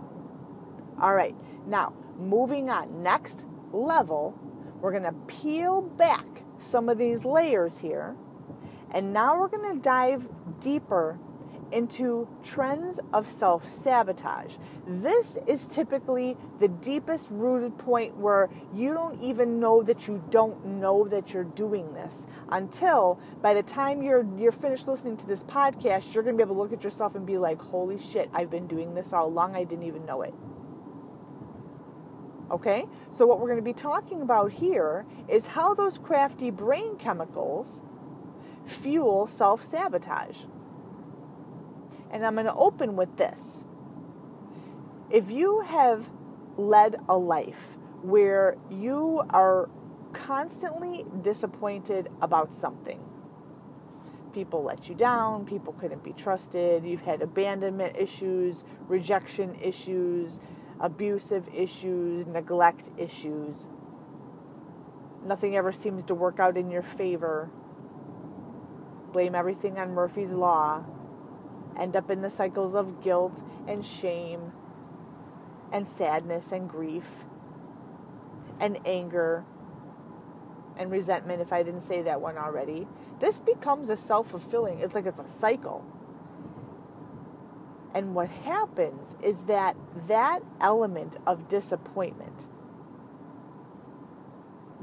All 1.01 1.14
right. 1.14 1.37
Now, 1.68 1.92
moving 2.18 2.68
on. 2.68 3.05
Next 3.05 3.46
level, 3.70 4.37
we're 4.81 4.90
going 4.90 5.05
to 5.05 5.14
peel 5.29 5.83
back 5.83 6.42
some 6.59 6.88
of 6.88 6.99
these 6.99 7.25
layers 7.25 7.79
here. 7.79 8.16
And 8.90 9.12
now 9.12 9.38
we're 9.38 9.46
going 9.46 9.72
to 9.72 9.81
dive 9.81 10.29
deeper 10.59 11.20
into 11.72 12.29
trends 12.42 13.00
of 13.12 13.29
self 13.29 13.68
sabotage. 13.68 14.57
This 14.87 15.37
is 15.46 15.66
typically 15.66 16.37
the 16.59 16.68
deepest 16.68 17.29
rooted 17.31 17.76
point 17.79 18.16
where 18.16 18.48
you 18.72 18.94
don't 18.94 19.20
even 19.20 19.61
know 19.61 19.83
that 19.83 20.07
you 20.07 20.22
don't 20.31 20.64
know 20.64 21.05
that 21.09 21.33
you're 21.33 21.44
doing 21.44 21.92
this 21.94 22.26
until 22.50 23.20
by 23.42 23.55
the 23.55 23.62
time 23.62 24.02
you're 24.02 24.26
you're 24.38 24.52
finished 24.52 24.88
listening 24.88 25.16
to 25.18 25.26
this 25.26 25.42
podcast, 25.44 26.14
you're 26.14 26.22
going 26.22 26.37
to 26.37 26.44
be 26.44 26.46
able 26.46 26.57
to 26.57 26.62
look 26.62 26.72
at 26.72 26.85
yourself 26.85 27.14
and 27.14 27.26
be 27.26 27.38
like, 27.38 27.61
"Holy 27.61 27.98
shit, 27.98 28.31
I've 28.33 28.50
been 28.50 28.66
doing 28.66 28.94
this 28.94 29.12
all 29.12 29.26
along. 29.26 29.57
I 29.57 29.64
didn't 29.64 29.85
even 29.85 30.07
know 30.07 30.22
it." 30.22 30.35
Okay? 32.50 32.87
So 33.11 33.26
what 33.26 33.40
we're 33.40 33.48
going 33.48 33.59
to 33.59 33.62
be 33.62 33.72
talking 33.72 34.22
about 34.22 34.52
here 34.52 35.05
is 35.29 35.46
how 35.46 35.74
those 35.74 35.98
crafty 35.98 36.50
brain 36.50 36.96
chemicals 36.96 37.81
fuel 38.64 39.26
self-sabotage. 39.26 40.44
And 42.11 42.25
I'm 42.25 42.35
going 42.35 42.47
to 42.47 42.55
open 42.55 42.97
with 42.97 43.16
this. 43.16 43.64
If 45.11 45.31
you 45.31 45.61
have 45.61 46.11
led 46.57 46.97
a 47.09 47.16
life 47.16 47.77
where 48.03 48.57
you 48.71 49.23
are 49.31 49.69
constantly 50.12 51.05
disappointed 51.23 52.09
about 52.23 52.53
something, 52.55 53.01
people 54.33 54.62
let 54.62 54.88
you 54.88 54.95
down, 54.95 55.45
people 55.45 55.73
couldn't 55.75 56.03
be 56.05 56.12
trusted, 56.12 56.85
you've 56.85 57.03
had 57.03 57.23
abandonment 57.23 57.97
issues, 57.97 58.64
rejection 58.88 59.55
issues, 59.61 60.40
abusive 60.81 61.49
issues, 61.55 62.27
neglect 62.27 62.90
issues, 62.99 63.69
nothing 65.25 65.57
ever 65.57 65.73
seems 65.73 66.05
to 66.05 66.14
work 66.14 66.38
out 66.38 66.57
in 66.57 66.71
your 66.71 66.83
favor, 66.83 67.51
blame 69.12 69.35
everything 69.35 69.79
on 69.79 69.95
Murphy's 69.95 70.33
Law 70.33 70.85
end 71.79 71.97
up 71.97 72.11
in 72.11 72.23
the 72.23 72.31
cycles 72.31 72.75
of 72.75 73.03
guilt 73.03 73.43
and 73.67 73.85
shame 73.85 74.53
and 75.73 75.87
sadness 75.87 76.53
and 76.53 76.69
grief 76.69 77.25
and 78.61 78.79
anger 78.87 79.45
and 80.79 80.91
resentment 80.91 81.41
if 81.41 81.53
I 81.53 81.62
didn't 81.62 81.81
say 81.81 82.03
that 82.03 82.21
one 82.21 82.39
already. 82.39 82.87
This 83.21 83.41
becomes 83.41 83.89
a 83.89 83.97
self 83.97 84.31
fulfilling, 84.31 84.81
it's 84.81 84.95
like 84.95 85.07
it's 85.07 85.19
a 85.21 85.29
cycle. 85.29 85.85
And 87.95 88.15
what 88.15 88.29
happens 88.29 89.17
is 89.23 89.45
that 89.45 89.75
that 90.07 90.41
element 90.61 91.17
of 91.27 91.49
disappointment 91.49 92.47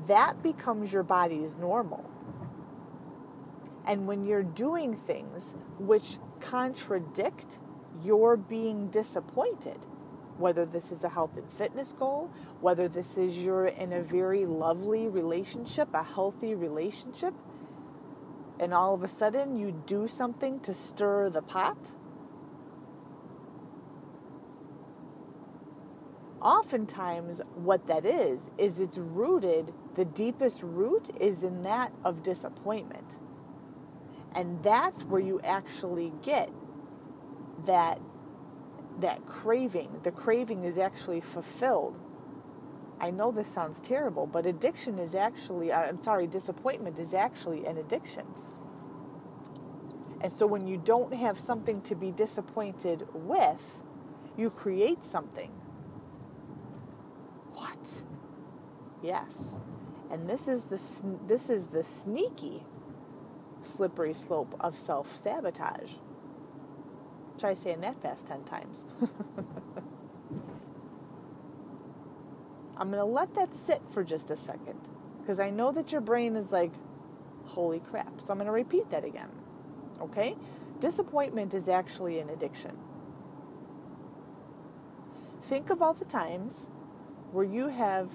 that 0.08 0.42
becomes 0.44 0.92
your 0.92 1.04
body's 1.04 1.58
normal. 1.58 2.10
And 3.86 4.08
when 4.08 4.26
you're 4.26 4.44
doing 4.44 4.96
things 4.96 5.56
which 5.80 6.18
contradict 6.44 7.60
your 8.04 8.38
being 8.38 8.90
disappointed. 8.90 9.86
Whether 10.38 10.66
this 10.66 10.92
is 10.92 11.04
a 11.04 11.10
health 11.10 11.38
and 11.38 11.50
fitness 11.52 11.94
goal, 11.94 12.30
whether 12.60 12.88
this 12.88 13.18
is 13.18 13.38
you're 13.38 13.68
in 13.68 13.94
a 13.94 14.02
very 14.02 14.46
lovely 14.46 15.08
relationship, 15.08 15.90
a 15.94 16.04
healthy 16.04 16.56
relationship, 16.56 17.34
and 18.60 18.74
all 18.74 18.94
of 18.94 19.04
a 19.04 19.08
sudden 19.08 19.58
you 19.58 19.84
do 19.86 20.08
something 20.08 20.60
to 20.62 20.74
stir 20.74 21.30
the 21.30 21.42
pot. 21.42 21.78
Oftentimes, 26.42 27.42
what 27.56 27.88
that 27.88 28.06
is, 28.06 28.52
is 28.58 28.80
it's 28.80 28.98
rooted, 28.98 29.74
the 29.96 30.04
deepest 30.04 30.62
root 30.62 31.10
is 31.22 31.44
in 31.44 31.64
that 31.64 31.94
of 32.04 32.22
disappointment. 32.22 33.18
And 34.36 34.62
that's 34.63 35.04
where 35.04 35.22
you 35.22 35.39
actually 35.43 36.13
get 36.22 36.50
that 37.65 38.00
that 39.00 39.26
craving. 39.26 39.89
The 40.04 40.12
craving 40.12 40.63
is 40.65 40.78
actually 40.78 41.22
fulfilled. 41.22 42.00
I 43.00 43.12
know 43.12 43.32
this 43.32 43.48
sounds 43.48 43.82
terrible, 43.82 44.28
but 44.28 44.46
addiction 44.46 45.00
is 45.00 45.15
actually, 45.15 45.72
uh, 45.72 45.80
I'm 45.80 46.02
sorry, 46.02 46.28
disappointment 46.28 47.00
is 47.00 47.13
actually 47.13 47.65
an 47.65 47.78
addiction. 47.78 48.26
And 50.22 50.32
so 50.32 50.48
when 50.48 50.67
you 50.67 50.78
don't 50.78 51.13
have 51.13 51.39
something 51.39 51.82
to 51.82 51.96
be 51.96 52.12
disappointed 52.12 53.08
with, 53.13 53.84
you 54.38 54.50
create 54.50 55.04
something. 55.04 55.52
What? 57.54 57.91
Yes. 59.02 59.56
And 60.12 60.30
this 60.30 60.48
is 60.48 60.63
the 60.65 60.80
this 61.28 61.50
is 61.50 61.67
the 61.67 61.84
sneaky 61.84 62.63
slippery 63.65 64.13
slope 64.13 64.56
of 64.60 64.78
self-sabotage. 64.78 65.91
Try 67.39 67.54
saying 67.56 67.82
that 67.82 68.02
fast 68.02 68.28
10 68.28 68.43
times. 68.43 68.84
I'm 72.78 72.89
going 72.89 72.99
to 72.99 73.06
let 73.06 73.34
that 73.36 73.54
sit 73.54 73.82
for 73.91 74.04
just 74.04 74.32
a 74.32 74.38
second 74.38 74.80
because 75.21 75.39
I 75.39 75.49
know 75.49 75.71
that 75.71 75.91
your 75.91 76.02
brain 76.02 76.36
is 76.36 76.52
like, 76.52 76.71
holy 77.45 77.80
crap. 77.80 78.19
So 78.21 78.32
I'm 78.32 78.38
going 78.38 78.47
to 78.47 78.52
repeat 78.52 78.89
that 78.91 79.06
again. 79.06 79.30
Okay? 80.02 80.36
Disappointment 80.80 81.54
is 81.54 81.69
actually 81.69 82.19
an 82.19 82.30
addiction. 82.30 82.78
Think 85.43 85.69
of 85.69 85.82
all 85.82 85.93
the 85.93 86.06
times 86.06 86.67
where 87.32 87.45
you 87.45 87.67
have 87.67 88.10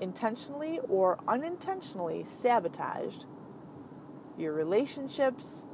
intentionally 0.00 0.80
or 0.88 1.18
unintentionally 1.28 2.26
sabotaged 2.26 3.26
your 4.40 4.54
relationships, 4.54 5.64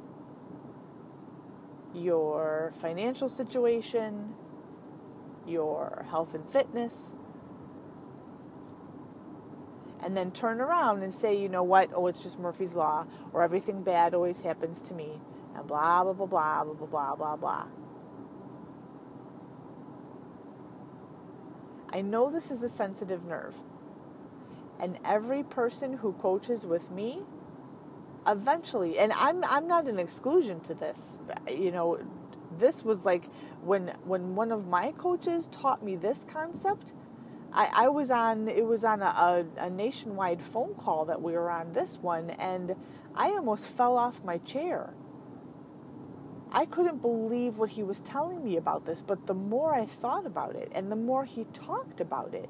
your 1.94 2.72
financial 2.80 3.28
situation, 3.28 4.34
your 5.46 6.04
health 6.10 6.34
and 6.34 6.46
fitness. 6.48 7.14
And 10.02 10.16
then 10.16 10.30
turn 10.30 10.60
around 10.60 11.02
and 11.02 11.14
say, 11.14 11.40
you 11.40 11.48
know 11.48 11.62
what? 11.62 11.90
Oh, 11.94 12.06
it's 12.06 12.22
just 12.22 12.38
Murphy's 12.38 12.74
Law, 12.74 13.06
or 13.32 13.42
everything 13.42 13.82
bad 13.82 14.14
always 14.14 14.40
happens 14.40 14.82
to 14.82 14.94
me, 14.94 15.20
and 15.56 15.66
blah, 15.66 16.04
blah, 16.04 16.12
blah, 16.12 16.26
blah, 16.26 16.64
blah, 16.64 16.86
blah, 16.86 17.14
blah, 17.14 17.36
blah. 17.36 17.66
I 21.90 22.02
know 22.02 22.30
this 22.30 22.50
is 22.50 22.62
a 22.62 22.68
sensitive 22.68 23.24
nerve. 23.24 23.54
And 24.78 24.98
every 25.04 25.42
person 25.42 25.94
who 25.94 26.12
coaches 26.12 26.66
with 26.66 26.90
me 26.90 27.22
eventually 28.26 28.98
and 28.98 29.12
I'm 29.12 29.44
I'm 29.44 29.66
not 29.66 29.86
an 29.86 29.98
exclusion 29.98 30.60
to 30.60 30.74
this. 30.74 31.12
You 31.48 31.70
know, 31.70 31.98
this 32.58 32.84
was 32.84 33.04
like 33.04 33.24
when 33.62 33.88
when 34.04 34.34
one 34.34 34.52
of 34.52 34.66
my 34.66 34.92
coaches 34.92 35.48
taught 35.48 35.82
me 35.82 35.96
this 35.96 36.24
concept, 36.28 36.92
I, 37.52 37.70
I 37.72 37.88
was 37.88 38.10
on 38.10 38.48
it 38.48 38.64
was 38.64 38.84
on 38.84 39.02
a, 39.02 39.06
a, 39.58 39.64
a 39.66 39.70
nationwide 39.70 40.42
phone 40.42 40.74
call 40.74 41.04
that 41.06 41.20
we 41.22 41.32
were 41.32 41.50
on 41.50 41.72
this 41.72 41.98
one 42.00 42.30
and 42.30 42.74
I 43.14 43.30
almost 43.30 43.66
fell 43.66 43.96
off 43.96 44.24
my 44.24 44.38
chair. 44.38 44.92
I 46.52 46.64
couldn't 46.64 47.02
believe 47.02 47.58
what 47.58 47.70
he 47.70 47.82
was 47.82 48.00
telling 48.00 48.44
me 48.44 48.56
about 48.56 48.86
this, 48.86 49.02
but 49.02 49.26
the 49.26 49.34
more 49.34 49.74
I 49.74 49.84
thought 49.84 50.26
about 50.26 50.54
it 50.54 50.70
and 50.74 50.90
the 50.90 50.96
more 50.96 51.24
he 51.24 51.44
talked 51.52 52.00
about 52.00 52.34
it, 52.34 52.48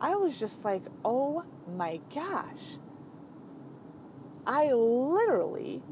I 0.00 0.16
was 0.16 0.38
just 0.38 0.64
like, 0.64 0.82
oh 1.04 1.44
my 1.76 2.00
gosh 2.14 2.78
I 4.46 4.72
literally, 4.72 5.82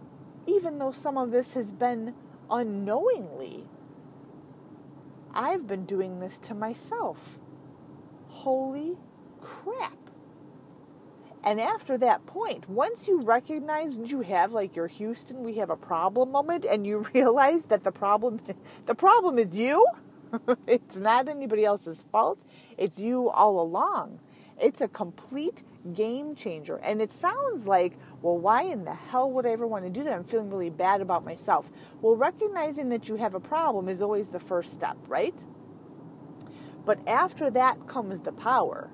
even 0.46 0.78
though 0.78 0.92
some 0.92 1.16
of 1.16 1.30
this 1.30 1.54
has 1.54 1.72
been 1.72 2.14
unknowingly, 2.50 3.66
I've 5.34 5.66
been 5.66 5.86
doing 5.86 6.20
this 6.20 6.38
to 6.40 6.54
myself. 6.54 7.38
Holy 8.28 8.96
crap. 9.40 9.96
And 11.44 11.60
after 11.60 11.98
that 11.98 12.24
point, 12.26 12.68
once 12.68 13.08
you 13.08 13.20
recognize 13.20 13.96
you 13.96 14.20
have 14.20 14.52
like 14.52 14.76
your 14.76 14.86
Houston, 14.86 15.42
we 15.42 15.54
have 15.54 15.70
a 15.70 15.76
problem 15.76 16.30
moment, 16.30 16.64
and 16.64 16.86
you 16.86 17.06
realize 17.14 17.66
that 17.66 17.82
the 17.82 17.92
problem, 17.92 18.40
the 18.86 18.94
problem 18.94 19.38
is 19.38 19.56
you. 19.56 19.86
it's 20.66 20.96
not 20.96 21.28
anybody 21.28 21.64
else's 21.64 22.02
fault. 22.12 22.44
It's 22.78 22.98
you 22.98 23.28
all 23.28 23.60
along. 23.60 24.20
It's 24.60 24.80
a 24.80 24.88
complete 24.88 25.64
game 25.94 26.34
changer. 26.34 26.76
And 26.76 27.02
it 27.02 27.12
sounds 27.12 27.66
like, 27.66 27.94
well, 28.20 28.38
why 28.38 28.62
in 28.62 28.84
the 28.84 28.94
hell 28.94 29.30
would 29.32 29.46
I 29.46 29.50
ever 29.50 29.66
want 29.66 29.84
to 29.84 29.90
do 29.90 30.04
that? 30.04 30.12
I'm 30.12 30.24
feeling 30.24 30.50
really 30.50 30.70
bad 30.70 31.00
about 31.00 31.24
myself. 31.24 31.70
Well, 32.00 32.16
recognizing 32.16 32.88
that 32.90 33.08
you 33.08 33.16
have 33.16 33.34
a 33.34 33.40
problem 33.40 33.88
is 33.88 34.00
always 34.00 34.30
the 34.30 34.40
first 34.40 34.72
step, 34.72 34.96
right? 35.08 35.34
But 36.84 37.06
after 37.08 37.50
that 37.50 37.86
comes 37.86 38.20
the 38.20 38.32
power. 38.32 38.90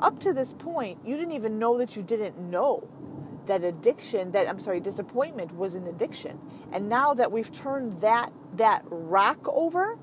Up 0.00 0.20
to 0.20 0.32
this 0.32 0.54
point, 0.54 1.00
you 1.04 1.16
didn't 1.16 1.32
even 1.32 1.58
know 1.58 1.78
that 1.78 1.96
you 1.96 2.02
didn't 2.02 2.38
know 2.38 2.88
that 3.46 3.64
addiction, 3.64 4.30
that 4.32 4.48
I'm 4.48 4.60
sorry, 4.60 4.78
disappointment 4.78 5.54
was 5.56 5.74
an 5.74 5.86
addiction. 5.86 6.38
And 6.70 6.88
now 6.88 7.14
that 7.14 7.32
we've 7.32 7.52
turned 7.52 8.00
that 8.00 8.32
that 8.54 8.82
rock 8.86 9.46
over 9.48 9.98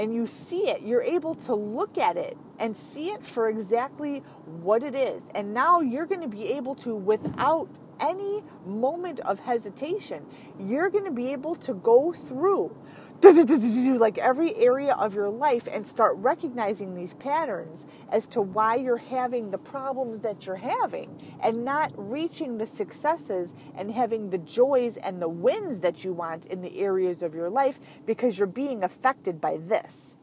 and 0.00 0.14
you 0.14 0.26
see 0.26 0.70
it, 0.70 0.80
you're 0.80 1.02
able 1.02 1.34
to 1.34 1.54
look 1.54 1.98
at 1.98 2.16
it 2.16 2.34
and 2.58 2.74
see 2.74 3.10
it 3.10 3.22
for 3.22 3.50
exactly 3.50 4.20
what 4.62 4.82
it 4.82 4.94
is. 4.94 5.28
And 5.34 5.52
now 5.52 5.80
you're 5.82 6.06
going 6.06 6.22
to 6.22 6.28
be 6.28 6.46
able 6.54 6.74
to, 6.76 6.94
without 6.94 7.68
any 8.00 8.42
moment 8.66 9.20
of 9.20 9.38
hesitation, 9.38 10.24
you're 10.58 10.90
going 10.90 11.04
to 11.04 11.10
be 11.10 11.32
able 11.32 11.54
to 11.56 11.74
go 11.74 12.12
through 12.12 12.74
like 13.22 14.16
every 14.16 14.54
area 14.56 14.94
of 14.94 15.14
your 15.14 15.28
life 15.28 15.68
and 15.70 15.86
start 15.86 16.16
recognizing 16.16 16.94
these 16.94 17.12
patterns 17.14 17.86
as 18.10 18.26
to 18.28 18.40
why 18.40 18.76
you're 18.76 18.96
having 18.96 19.50
the 19.50 19.58
problems 19.58 20.20
that 20.20 20.46
you're 20.46 20.56
having 20.56 21.20
and 21.42 21.64
not 21.64 21.92
reaching 21.96 22.56
the 22.56 22.66
successes 22.66 23.54
and 23.76 23.92
having 23.92 24.30
the 24.30 24.38
joys 24.38 24.96
and 24.96 25.20
the 25.20 25.28
wins 25.28 25.80
that 25.80 26.02
you 26.02 26.14
want 26.14 26.46
in 26.46 26.62
the 26.62 26.80
areas 26.80 27.22
of 27.22 27.34
your 27.34 27.50
life 27.50 27.78
because 28.06 28.38
you're 28.38 28.46
being 28.46 28.82
affected 28.82 29.38
by 29.38 29.58
this 29.58 30.16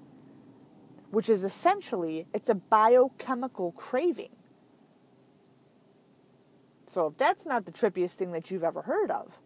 which 1.11 1.29
is 1.29 1.43
essentially 1.43 2.27
it's 2.33 2.49
a 2.49 2.55
biochemical 2.55 3.71
craving. 3.73 4.29
So 6.88 7.08
if 7.08 7.17
that's 7.17 7.45
not 7.45 7.65
the 7.65 7.71
trippiest 7.71 8.12
thing 8.12 8.32
that 8.32 8.50
you've 8.50 8.63
ever 8.63 8.82
heard 8.82 9.12
of, 9.12 9.39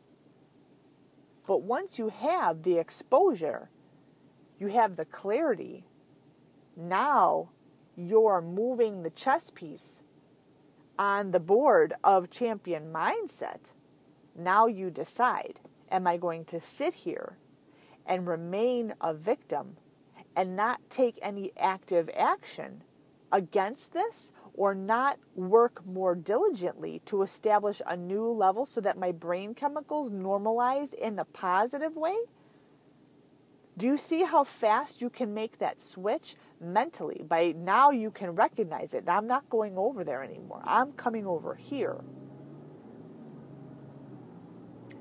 but 1.48 1.64
once 1.64 1.98
you 1.98 2.10
have 2.10 2.62
the 2.62 2.78
exposure, 2.78 3.70
you 4.60 4.68
have 4.68 4.96
the 4.96 5.06
clarity, 5.06 5.86
now 6.78 7.50
you're 7.96 8.42
moving 8.42 9.02
the 9.02 9.10
chess 9.10 9.50
piece 9.50 10.04
on 11.00 11.32
the 11.32 11.40
board 11.40 11.94
of 12.04 12.30
champion 12.30 12.94
mindset. 12.94 13.74
Now 14.36 14.68
you 14.68 14.92
decide, 14.92 15.60
am 15.90 16.06
I 16.06 16.18
going 16.18 16.46
to 16.46 16.62
sit 16.62 16.94
here 16.94 17.38
and 18.06 18.28
remain 18.28 18.94
a 19.02 19.16
victim 19.16 19.78
and 20.36 20.56
not 20.56 20.80
take 20.92 21.18
any 21.24 21.52
active 21.58 22.08
action 22.16 22.84
against 23.32 23.94
this 23.94 24.32
or 24.54 24.76
not 24.76 25.18
work 25.36 25.86
more 25.86 26.16
diligently 26.16 27.02
to 27.06 27.22
establish 27.22 27.82
a 27.86 27.96
new 27.96 28.28
level 28.28 28.66
so 28.66 28.82
that 28.82 28.98
my 28.98 29.12
brain 29.12 29.54
chemicals 29.54 30.12
normalize 30.12 30.94
in 30.94 31.20
a 31.20 31.26
positive 31.26 31.96
way? 31.96 32.16
Do 33.78 33.88
you 33.88 33.98
see 33.98 34.24
how 34.24 34.44
fast 34.44 35.02
you 35.02 35.10
can 35.10 35.34
make 35.34 35.60
that 35.60 35.80
switch 35.80 36.36
mentally? 36.60 37.24
By 37.28 37.54
now, 37.58 37.92
you 37.92 38.12
can 38.12 38.32
recognize 38.32 38.94
it. 38.94 39.06
I'm 39.08 39.28
not 39.28 39.50
going 39.50 39.78
over 39.78 40.04
there 40.04 40.24
anymore. 40.24 40.62
I'm 40.66 40.92
coming 40.92 41.26
over 41.26 41.56
here. 41.56 42.02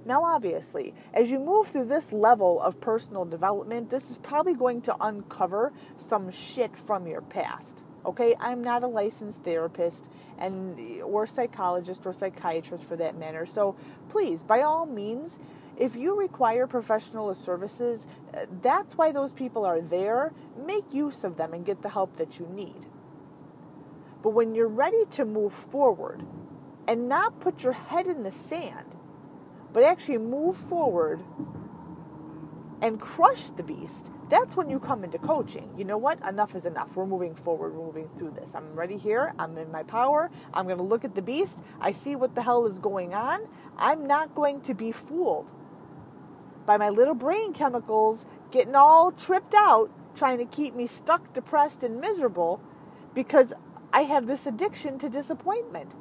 Now, 0.06 0.24
obviously, 0.24 0.94
as 1.12 1.30
you 1.30 1.38
move 1.38 1.68
through 1.68 1.84
this 1.86 2.12
level 2.12 2.60
of 2.60 2.80
personal 2.80 3.24
development, 3.24 3.90
this 3.90 4.10
is 4.10 4.18
probably 4.18 4.54
going 4.54 4.80
to 4.82 4.96
uncover 5.00 5.72
some 5.96 6.30
shit 6.30 6.74
from 6.76 7.06
your 7.06 7.20
past. 7.20 7.84
Okay, 8.04 8.34
I'm 8.40 8.64
not 8.64 8.82
a 8.82 8.86
licensed 8.86 9.42
therapist 9.42 10.10
and 10.38 11.02
or 11.02 11.26
psychologist 11.26 12.06
or 12.06 12.12
psychiatrist 12.12 12.84
for 12.84 12.96
that 12.96 13.16
matter. 13.16 13.44
So 13.44 13.76
please, 14.08 14.42
by 14.42 14.62
all 14.62 14.86
means, 14.86 15.38
if 15.76 15.96
you 15.96 16.18
require 16.18 16.66
professional 16.66 17.34
services, 17.34 18.06
uh, 18.34 18.46
that's 18.62 18.96
why 18.96 19.12
those 19.12 19.32
people 19.32 19.64
are 19.64 19.80
there. 19.80 20.32
Make 20.66 20.92
use 20.92 21.24
of 21.24 21.36
them 21.36 21.52
and 21.52 21.64
get 21.64 21.82
the 21.82 21.90
help 21.90 22.16
that 22.16 22.38
you 22.38 22.46
need. 22.46 22.86
But 24.22 24.30
when 24.30 24.54
you're 24.54 24.68
ready 24.68 25.04
to 25.12 25.24
move 25.24 25.52
forward 25.52 26.22
and 26.86 27.08
not 27.08 27.40
put 27.40 27.62
your 27.62 27.72
head 27.72 28.06
in 28.06 28.22
the 28.22 28.32
sand, 28.32 28.94
but 29.72 29.82
actually 29.82 30.18
move 30.18 30.56
forward 30.56 31.22
and 32.82 33.00
crush 33.00 33.50
the 33.50 33.62
beast, 33.62 34.10
that's 34.28 34.56
when 34.56 34.70
you 34.70 34.78
come 34.78 35.04
into 35.04 35.18
coaching. 35.18 35.68
You 35.76 35.84
know 35.84 35.98
what? 35.98 36.24
Enough 36.26 36.54
is 36.54 36.66
enough. 36.66 36.96
We're 36.96 37.06
moving 37.06 37.34
forward. 37.34 37.74
We're 37.74 37.84
moving 37.84 38.08
through 38.16 38.32
this. 38.32 38.54
I'm 38.54 38.74
ready 38.74 38.96
here. 38.96 39.34
I'm 39.38 39.58
in 39.58 39.70
my 39.70 39.82
power. 39.82 40.30
I'm 40.54 40.66
going 40.66 40.78
to 40.78 40.84
look 40.84 41.04
at 41.04 41.14
the 41.14 41.22
beast. 41.22 41.60
I 41.80 41.92
see 41.92 42.16
what 42.16 42.34
the 42.34 42.42
hell 42.42 42.66
is 42.66 42.78
going 42.78 43.14
on. 43.14 43.48
I'm 43.76 44.06
not 44.06 44.34
going 44.34 44.60
to 44.62 44.74
be 44.74 44.92
fooled 44.92 45.50
by 46.66 46.76
my 46.76 46.88
little 46.88 47.14
brain 47.14 47.52
chemicals 47.52 48.26
getting 48.50 48.74
all 48.74 49.12
tripped 49.12 49.54
out, 49.54 49.90
trying 50.14 50.38
to 50.38 50.44
keep 50.44 50.74
me 50.74 50.86
stuck, 50.86 51.32
depressed, 51.32 51.82
and 51.82 52.00
miserable 52.00 52.60
because 53.14 53.52
I 53.92 54.02
have 54.02 54.26
this 54.26 54.46
addiction 54.46 54.98
to 54.98 55.08
disappointment. 55.08 55.94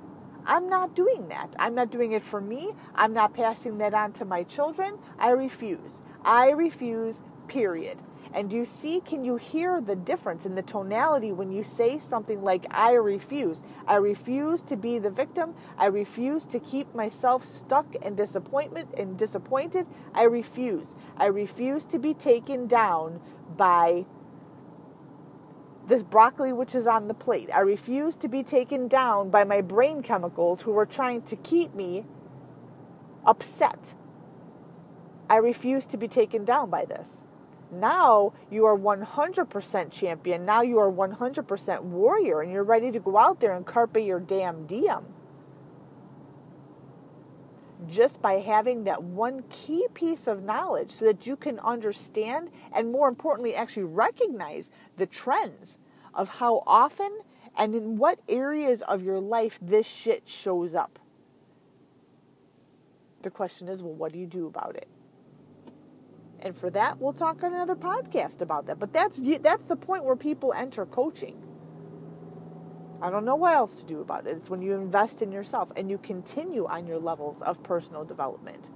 I'm 0.45 0.69
not 0.69 0.95
doing 0.95 1.27
that. 1.29 1.55
I'm 1.59 1.75
not 1.75 1.91
doing 1.91 2.13
it 2.13 2.23
for 2.23 2.41
me. 2.41 2.71
I'm 2.95 3.13
not 3.13 3.33
passing 3.33 3.77
that 3.79 3.93
on 3.93 4.13
to 4.13 4.25
my 4.25 4.43
children. 4.43 4.97
I 5.17 5.31
refuse. 5.31 6.01
I 6.23 6.51
refuse, 6.51 7.21
period. 7.47 8.01
And 8.33 8.53
you 8.53 8.65
see, 8.65 9.01
can 9.01 9.25
you 9.25 9.37
hear 9.37 9.81
the 9.81 9.95
difference 9.95 10.45
in 10.45 10.53
the 10.55 10.61
tonality 10.61 11.31
when 11.31 11.51
you 11.51 11.63
say 11.63 11.97
something 11.97 12.43
like, 12.43 12.65
I 12.69 12.93
refuse? 12.93 13.63
I 13.87 13.95
refuse 13.95 14.61
to 14.63 14.77
be 14.77 14.99
the 14.99 15.09
victim. 15.09 15.55
I 15.77 15.87
refuse 15.87 16.45
to 16.47 16.59
keep 16.59 16.93
myself 16.93 17.43
stuck 17.43 17.95
in 17.95 18.15
disappointment 18.15 18.89
and 18.95 19.17
disappointed. 19.17 19.87
I 20.13 20.23
refuse. 20.23 20.95
I 21.17 21.25
refuse 21.25 21.85
to 21.87 21.97
be 21.97 22.13
taken 22.13 22.67
down 22.67 23.19
by 23.57 24.05
this 25.89 26.03
broccoli 26.03 26.53
which 26.53 26.75
is 26.75 26.87
on 26.87 27.07
the 27.07 27.13
plate. 27.13 27.49
I 27.53 27.61
refuse 27.61 28.15
to 28.17 28.27
be 28.27 28.43
taken 28.43 28.87
down 28.87 29.31
by 29.31 29.43
my 29.43 29.59
brain 29.59 30.01
chemicals 30.03 30.61
who 30.61 30.77
are 30.77 30.85
trying 30.85 31.23
to 31.23 31.35
keep 31.35 31.73
me 31.73 32.05
upset. 33.25 33.95
I 35.29 35.37
refuse 35.37 35.87
to 35.87 35.97
be 35.97 36.07
taken 36.07 36.45
down 36.45 36.69
by 36.69 36.85
this. 36.85 37.23
Now 37.71 38.33
you 38.51 38.65
are 38.65 38.77
100% 38.77 39.91
champion. 39.91 40.45
Now 40.45 40.61
you 40.61 40.77
are 40.77 40.91
100% 40.91 41.81
warrior 41.81 42.41
and 42.41 42.51
you're 42.51 42.63
ready 42.63 42.91
to 42.91 42.99
go 42.99 43.17
out 43.17 43.39
there 43.39 43.55
and 43.55 43.65
carpe 43.65 43.97
your 43.97 44.19
damn 44.19 44.67
diem. 44.67 45.05
Just 47.87 48.21
by 48.21 48.33
having 48.33 48.83
that 48.83 49.01
one 49.01 49.43
key 49.49 49.87
piece 49.93 50.27
of 50.27 50.43
knowledge 50.43 50.91
so 50.91 51.05
that 51.05 51.25
you 51.25 51.35
can 51.37 51.59
understand 51.59 52.51
and 52.73 52.91
more 52.91 53.07
importantly, 53.07 53.55
actually 53.55 53.83
recognize 53.83 54.69
the 54.97 55.05
trends 55.05 55.77
of 56.13 56.27
how 56.29 56.63
often 56.67 57.19
and 57.57 57.73
in 57.73 57.97
what 57.97 58.19
areas 58.27 58.81
of 58.81 59.03
your 59.03 59.19
life 59.19 59.59
this 59.61 59.87
shit 59.87 60.23
shows 60.27 60.75
up. 60.75 60.99
The 63.21 63.29
question 63.29 63.67
is, 63.67 63.83
well, 63.83 63.93
what 63.93 64.13
do 64.13 64.19
you 64.19 64.27
do 64.27 64.47
about 64.47 64.75
it? 64.75 64.87
And 66.41 66.55
for 66.55 66.69
that, 66.69 66.99
we'll 66.99 67.13
talk 67.13 67.43
on 67.43 67.53
another 67.53 67.75
podcast 67.75 68.41
about 68.41 68.65
that. 68.67 68.79
But 68.79 68.93
that's 68.93 69.19
that's 69.41 69.65
the 69.65 69.75
point 69.75 70.05
where 70.05 70.15
people 70.15 70.53
enter 70.53 70.85
coaching. 70.85 71.41
I 73.01 73.09
don't 73.09 73.25
know 73.25 73.35
what 73.35 73.53
else 73.53 73.75
to 73.75 73.85
do 73.85 74.01
about 74.01 74.27
it. 74.27 74.35
It's 74.35 74.49
when 74.49 74.61
you 74.61 74.73
invest 74.73 75.21
in 75.21 75.31
yourself 75.31 75.71
and 75.75 75.89
you 75.89 75.97
continue 75.97 76.65
on 76.65 76.85
your 76.85 76.99
levels 76.99 77.41
of 77.41 77.63
personal 77.63 78.03
development. 78.03 78.69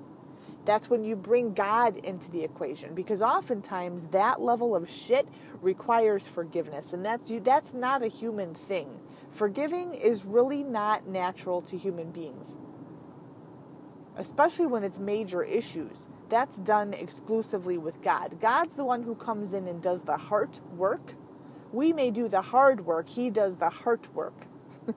That's 0.66 0.90
when 0.90 1.04
you 1.04 1.18
bring 1.18 1.54
God 1.54 1.98
into 1.98 2.32
the 2.32 2.44
equation 2.44 2.96
because 2.96 3.22
oftentimes 3.22 4.08
that 4.08 4.42
level 4.42 4.76
of 4.76 4.90
shit 4.90 5.28
requires 5.62 6.26
forgiveness 6.26 6.94
and 6.94 7.04
that's 7.04 7.30
you 7.30 7.42
that's 7.42 7.74
not 7.74 8.02
a 8.02 8.08
human 8.08 8.56
thing. 8.56 8.90
Forgiving 9.32 9.94
is 9.94 10.24
really 10.24 10.64
not 10.64 11.06
natural 11.08 11.62
to 11.64 11.78
human 11.78 12.12
beings. 12.12 12.56
Especially 14.16 14.68
when 14.68 14.84
it's 14.84 15.00
major 15.00 15.44
issues 15.44 16.08
that's 16.34 16.58
done 16.58 16.94
exclusively 16.94 17.78
with 17.78 18.02
God. 18.02 18.40
God's 18.40 18.76
the 18.76 18.84
one 18.84 19.04
who 19.04 19.14
comes 19.14 19.54
in 19.54 19.68
and 19.68 19.82
does 19.82 20.02
the 20.02 20.18
heart 20.18 20.62
work. 20.76 21.14
We 21.74 21.92
may 21.92 22.12
do 22.12 22.30
the 22.30 22.42
hard 22.42 22.86
work, 22.86 23.10
He 23.10 23.32
does 23.32 23.58
the 23.58 23.70
heart 23.70 24.08
work, 24.14 24.46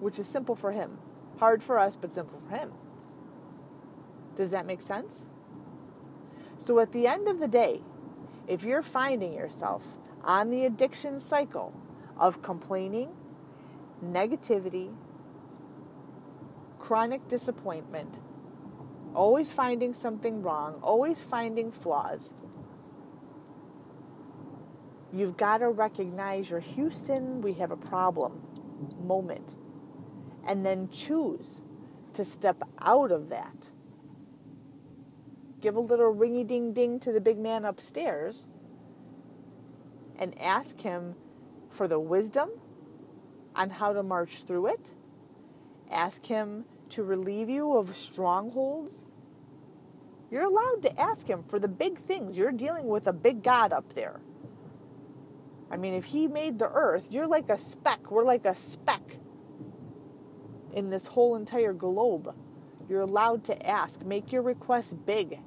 which 0.00 0.18
is 0.18 0.26
simple 0.26 0.56
for 0.56 0.72
Him. 0.72 0.98
Hard 1.38 1.62
for 1.62 1.78
us, 1.78 1.96
but 1.96 2.12
simple 2.12 2.40
for 2.40 2.56
Him. 2.56 2.72
Does 4.36 4.50
that 4.50 4.66
make 4.66 4.82
sense? 4.82 5.26
So 6.58 6.80
at 6.80 6.92
the 6.92 7.06
end 7.06 7.28
of 7.28 7.38
the 7.38 7.48
day, 7.48 7.80
if 8.48 8.64
you're 8.64 8.82
finding 8.82 9.32
yourself 9.32 9.84
on 10.24 10.50
the 10.50 10.64
addiction 10.64 11.20
cycle 11.20 11.72
of 12.18 12.42
complaining, 12.42 13.10
negativity, 14.04 14.92
chronic 16.78 17.28
disappointment, 17.28 18.16
always 19.14 19.52
finding 19.52 19.94
something 19.94 20.42
wrong, 20.42 20.80
always 20.82 21.18
finding 21.20 21.70
flaws. 21.70 22.34
You've 25.12 25.36
got 25.36 25.58
to 25.58 25.68
recognize 25.68 26.50
your 26.50 26.60
Houston, 26.60 27.42
we 27.42 27.52
have 27.54 27.70
a 27.70 27.76
problem 27.76 28.40
moment. 29.04 29.54
And 30.46 30.64
then 30.64 30.88
choose 30.90 31.62
to 32.14 32.24
step 32.24 32.62
out 32.80 33.12
of 33.12 33.28
that. 33.28 33.70
Give 35.60 35.76
a 35.76 35.80
little 35.80 36.14
ringy 36.14 36.46
ding 36.46 36.72
ding 36.72 36.98
to 37.00 37.12
the 37.12 37.20
big 37.20 37.38
man 37.38 37.64
upstairs 37.64 38.46
and 40.18 40.38
ask 40.40 40.80
him 40.80 41.14
for 41.70 41.86
the 41.86 42.00
wisdom 42.00 42.50
on 43.54 43.70
how 43.70 43.92
to 43.92 44.02
march 44.02 44.42
through 44.42 44.68
it. 44.68 44.94
Ask 45.90 46.26
him 46.26 46.64
to 46.92 47.02
relieve 47.02 47.48
you 47.48 47.76
of 47.76 47.96
strongholds, 47.96 49.06
you're 50.32 50.44
allowed 50.44 50.80
to 50.82 51.00
ask 51.00 51.26
Him 51.26 51.42
for 51.42 51.58
the 51.58 51.68
big 51.68 51.98
things. 51.98 52.38
You're 52.38 52.52
dealing 52.52 52.86
with 52.86 53.06
a 53.06 53.12
big 53.12 53.42
God 53.42 53.72
up 53.72 53.92
there. 53.94 54.20
I 55.72 55.76
mean, 55.76 55.94
if 55.94 56.04
He 56.04 56.28
made 56.28 56.58
the 56.58 56.68
earth, 56.68 57.08
you're 57.10 57.26
like 57.26 57.48
a 57.48 57.58
speck. 57.58 58.10
We're 58.10 58.24
like 58.24 58.44
a 58.44 58.54
speck 58.54 59.16
in 60.72 60.90
this 60.90 61.06
whole 61.06 61.34
entire 61.36 61.72
globe. 61.72 62.34
You're 62.88 63.00
allowed 63.00 63.44
to 63.44 63.66
ask. 63.66 64.04
Make 64.04 64.30
your 64.32 64.42
request 64.42 64.94
big 65.06 65.38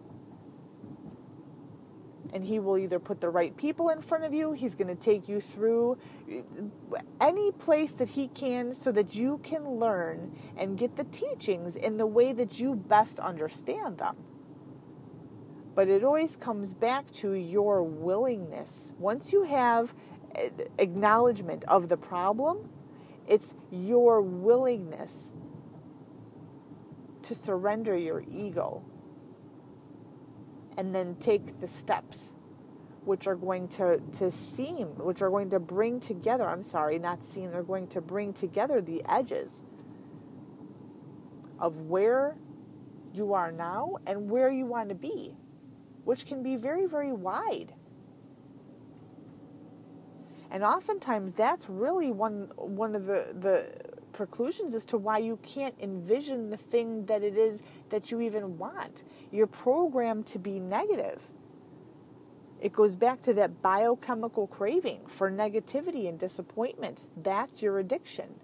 and 2.35 2.43
he 2.43 2.59
will 2.59 2.77
either 2.77 2.99
put 2.99 3.21
the 3.21 3.29
right 3.29 3.55
people 3.55 3.89
in 3.89 4.01
front 4.01 4.25
of 4.25 4.33
you, 4.33 4.51
he's 4.51 4.75
going 4.75 4.89
to 4.89 4.95
take 4.95 5.29
you 5.29 5.39
through 5.39 5.97
any 7.21 7.49
place 7.53 7.93
that 7.93 8.09
he 8.09 8.27
can 8.27 8.73
so 8.73 8.91
that 8.91 9.15
you 9.15 9.39
can 9.41 9.65
learn 9.65 10.37
and 10.57 10.77
get 10.77 10.97
the 10.97 11.05
teachings 11.05 11.77
in 11.77 11.95
the 11.95 12.05
way 12.05 12.33
that 12.33 12.59
you 12.59 12.75
best 12.75 13.21
understand 13.21 13.99
them. 13.99 14.17
But 15.75 15.87
it 15.87 16.03
always 16.03 16.35
comes 16.35 16.73
back 16.73 17.09
to 17.13 17.33
your 17.33 17.83
willingness. 17.83 18.91
Once 18.99 19.31
you 19.31 19.43
have 19.43 19.93
acknowledgement 20.77 21.63
of 21.65 21.89
the 21.89 21.97
problem, 21.97 22.69
it's 23.27 23.55
your 23.71 24.21
willingness 24.21 25.31
to 27.23 27.35
surrender 27.35 27.97
your 27.97 28.23
ego 28.31 28.83
and 30.77 30.93
then 30.93 31.15
take 31.15 31.59
the 31.59 31.67
steps 31.67 32.33
which 33.05 33.27
are 33.27 33.35
going 33.35 33.67
to, 33.67 33.99
to 34.17 34.31
seem, 34.31 34.87
which 34.97 35.21
are 35.21 35.29
going 35.29 35.49
to 35.51 35.59
bring 35.59 35.99
together, 35.99 36.47
I'm 36.47 36.63
sorry, 36.63 36.97
not 36.97 37.23
seem, 37.23 37.51
they're 37.51 37.63
going 37.63 37.87
to 37.89 38.01
bring 38.01 38.33
together 38.33 38.81
the 38.81 39.03
edges 39.07 39.61
of 41.59 41.83
where 41.83 42.35
you 43.13 43.33
are 43.33 43.51
now 43.51 43.97
and 44.07 44.29
where 44.29 44.49
you 44.49 44.65
want 44.65 44.89
to 44.89 44.95
be, 44.95 45.35
which 46.03 46.25
can 46.25 46.41
be 46.41 46.55
very, 46.55 46.87
very 46.87 47.13
wide. 47.13 47.73
And 50.55 50.63
oftentimes 50.63 51.33
that's 51.33 51.69
really 51.69 52.11
one 52.13 52.49
one 52.55 52.95
of 52.95 53.07
the, 53.07 53.35
the 53.41 53.67
preclusions 54.13 54.73
as 54.73 54.85
to 54.85 54.97
why 54.97 55.17
you 55.17 55.37
can't 55.43 55.75
envision 55.81 56.49
the 56.49 56.55
thing 56.55 57.05
that 57.07 57.23
it 57.23 57.35
is 57.35 57.61
that 57.89 58.09
you 58.09 58.21
even 58.21 58.57
want. 58.57 59.03
You're 59.33 59.47
programmed 59.47 60.27
to 60.27 60.39
be 60.39 60.61
negative. 60.61 61.27
It 62.61 62.71
goes 62.71 62.95
back 62.95 63.21
to 63.23 63.33
that 63.33 63.61
biochemical 63.61 64.47
craving 64.47 65.01
for 65.07 65.29
negativity 65.29 66.07
and 66.07 66.17
disappointment. 66.17 67.01
That's 67.21 67.61
your 67.61 67.79
addiction. 67.79 68.39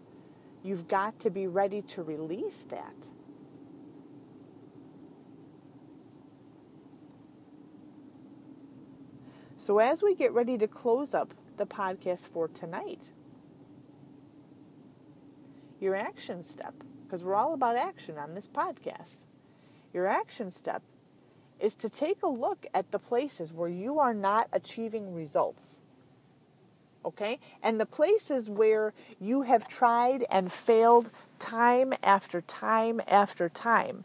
You've 0.64 0.90
got 0.90 1.18
to 1.22 1.30
be 1.30 1.48
ready 1.48 1.82
to 1.84 2.04
release 2.04 2.66
that. 2.68 3.08
So, 9.56 9.80
as 9.80 10.04
we 10.04 10.14
get 10.14 10.34
ready 10.34 10.58
to 10.58 10.68
close 10.68 11.14
up 11.14 11.34
the 11.62 11.68
podcast 11.68 12.22
for 12.22 12.48
tonight, 12.48 13.12
your 15.80 15.96
action 15.96 16.44
step, 16.44 16.74
because 17.04 17.24
we're 17.24 17.36
all 17.36 17.54
about 17.54 17.76
action 17.76 18.18
on 18.18 18.34
this 18.34 18.48
podcast, 18.48 19.18
your 19.94 20.08
action 20.08 20.50
step 20.50 20.82
is 21.60 21.76
to 21.76 21.88
take 21.88 22.24
a 22.24 22.28
look 22.28 22.66
at 22.74 22.90
the 22.90 22.98
places 22.98 23.54
where 23.54 23.70
you 23.70 24.00
are 24.00 24.16
not 24.16 24.48
achieving 24.52 25.14
results. 25.14 25.82
Okay? 27.06 27.38
And 27.62 27.80
the 27.80 27.86
places 27.86 28.50
where 28.50 28.96
you 29.20 29.44
have 29.44 29.68
tried 29.68 30.26
and 30.32 30.52
failed 30.52 31.12
time 31.38 31.94
after 32.02 32.42
time 32.42 33.00
after 33.08 33.50
time. 33.50 34.04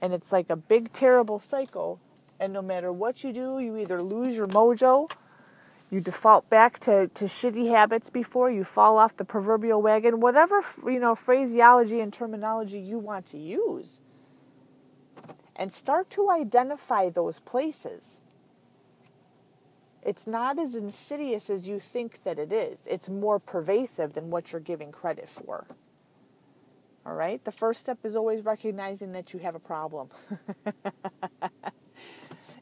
And 0.00 0.12
it's 0.12 0.32
like 0.32 0.50
a 0.50 0.56
big, 0.56 0.92
terrible 0.92 1.38
cycle. 1.38 2.00
And 2.40 2.52
no 2.52 2.62
matter 2.62 2.92
what 2.92 3.22
you 3.22 3.32
do, 3.32 3.60
you 3.60 3.76
either 3.76 4.02
lose 4.02 4.36
your 4.36 4.48
mojo 4.48 5.08
you 5.90 6.00
default 6.00 6.48
back 6.50 6.78
to, 6.80 7.08
to 7.08 7.24
shitty 7.26 7.70
habits 7.70 8.10
before 8.10 8.50
you 8.50 8.64
fall 8.64 8.98
off 8.98 9.16
the 9.16 9.24
proverbial 9.24 9.80
wagon 9.82 10.20
whatever 10.20 10.62
you 10.86 10.98
know 11.00 11.14
phraseology 11.14 12.00
and 12.00 12.12
terminology 12.12 12.78
you 12.80 12.98
want 12.98 13.26
to 13.26 13.38
use 13.38 14.00
and 15.56 15.72
start 15.72 16.08
to 16.10 16.30
identify 16.30 17.08
those 17.10 17.40
places 17.40 18.16
It's 20.02 20.26
not 20.26 20.58
as 20.58 20.74
insidious 20.74 21.50
as 21.50 21.68
you 21.68 21.78
think 21.80 22.22
that 22.24 22.38
it 22.38 22.52
is. 22.52 22.80
It's 22.86 23.08
more 23.08 23.38
pervasive 23.38 24.14
than 24.14 24.30
what 24.30 24.52
you're 24.52 24.60
giving 24.62 24.92
credit 24.92 25.28
for. 25.28 25.66
All 27.06 27.14
right? 27.14 27.44
The 27.44 27.52
first 27.52 27.80
step 27.82 27.98
is 28.04 28.16
always 28.16 28.44
recognizing 28.44 29.12
that 29.12 29.32
you 29.34 29.40
have 29.40 29.54
a 29.54 29.58
problem 29.60 30.08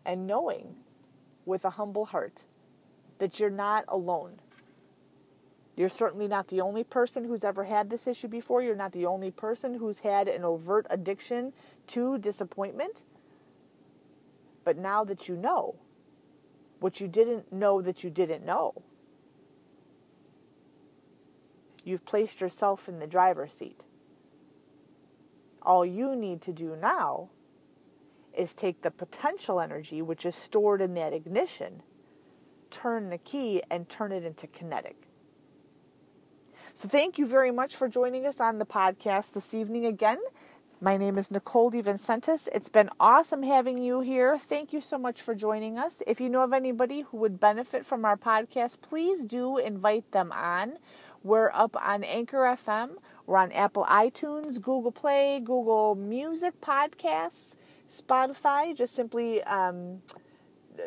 and 0.07 0.27
knowing 0.27 0.77
with 1.47 1.65
a 1.65 1.71
humble 1.71 2.07
heart 2.07 2.45
that 3.19 3.41
you're 3.41 3.51
not 3.51 3.85
alone. 3.89 4.41
You're 5.77 5.89
certainly 5.91 6.27
not 6.27 6.49
the 6.49 6.63
only 6.63 6.85
person 6.85 7.25
who's 7.25 7.45
ever 7.45 7.65
had 7.65 7.91
this 7.91 8.07
issue 8.07 8.29
before. 8.29 8.63
You're 8.63 8.75
not 8.75 8.93
the 8.93 9.07
only 9.07 9.31
person 9.31 9.75
who's 9.75 9.99
had 10.01 10.27
an 10.27 10.43
overt 10.43 10.87
addiction 10.89 11.53
to 11.89 12.17
disappointment. 12.17 13.05
But 14.65 14.79
now 14.79 15.05
that 15.05 15.29
you 15.29 15.37
know 15.37 15.77
what 16.81 17.01
you 17.01 17.09
didn't 17.09 17.53
know 17.53 17.83
that 17.83 18.03
you 18.03 18.11
didn't 18.11 18.45
know, 18.45 18.83
you've 21.85 22.07
placed 22.07 22.41
yourself 22.41 22.89
in 22.89 22.99
the 22.99 23.07
driver's 23.07 23.53
seat. 23.53 23.85
All 25.63 25.85
you 25.85 26.17
need 26.17 26.41
to 26.43 26.53
do 26.53 26.75
now 26.75 27.29
is 28.37 28.55
take 28.55 28.83
the 28.83 28.91
potential 28.91 29.61
energy, 29.61 30.01
which 30.01 30.25
is 30.25 30.35
stored 30.35 30.81
in 30.81 30.95
that 30.95 31.13
ignition, 31.13 31.83
turn 32.77 33.09
the 33.09 33.17
key, 33.19 33.63
and 33.71 33.89
turn 33.89 34.13
it 34.13 34.23
into 34.23 34.47
kinetic. 34.47 34.97
So, 36.75 36.87
thank 36.89 37.17
you 37.17 37.25
very 37.25 37.51
much 37.51 37.75
for 37.75 37.89
joining 37.89 38.27
us 38.27 38.39
on 38.39 38.59
the 38.59 38.67
podcast 38.67 39.33
this 39.33 39.55
evening 39.55 39.87
again. 39.87 40.19
My 40.79 40.99
name 40.99 41.17
is 41.17 41.31
Nicole 41.31 41.73
DeVincentis. 41.73 42.49
It's 42.53 42.69
been 42.69 42.91
awesome 43.01 43.43
having 43.43 43.79
you 43.79 44.01
here. 44.03 44.37
Thank 44.37 44.75
you 44.75 44.83
so 44.83 44.99
much 44.99 45.23
for 45.23 45.35
joining 45.35 45.79
us. 45.79 46.03
If 46.07 46.21
you 46.21 46.29
know 46.29 46.43
of 46.43 46.53
anybody 46.53 47.01
who 47.01 47.17
would 47.17 47.41
benefit 47.41 47.87
from 47.87 48.05
our 48.05 48.19
podcast, 48.19 48.83
please 48.83 49.25
do 49.25 49.57
invite 49.57 50.13
them 50.13 50.31
on. 50.33 50.75
We're 51.23 51.51
up 51.55 51.77
on 51.83 52.05
Anchor 52.05 52.41
FM. 52.41 52.99
We're 53.25 53.39
on 53.39 53.53
Apple 53.53 53.87
iTunes, 53.89 54.61
Google 54.61 54.93
Play, 54.93 55.41
Google 55.43 55.95
Music 55.95 56.61
Podcasts, 56.61 57.57
Spotify. 57.91 58.77
Just 58.77 58.95
simply 58.95 59.43
um, 59.45 60.03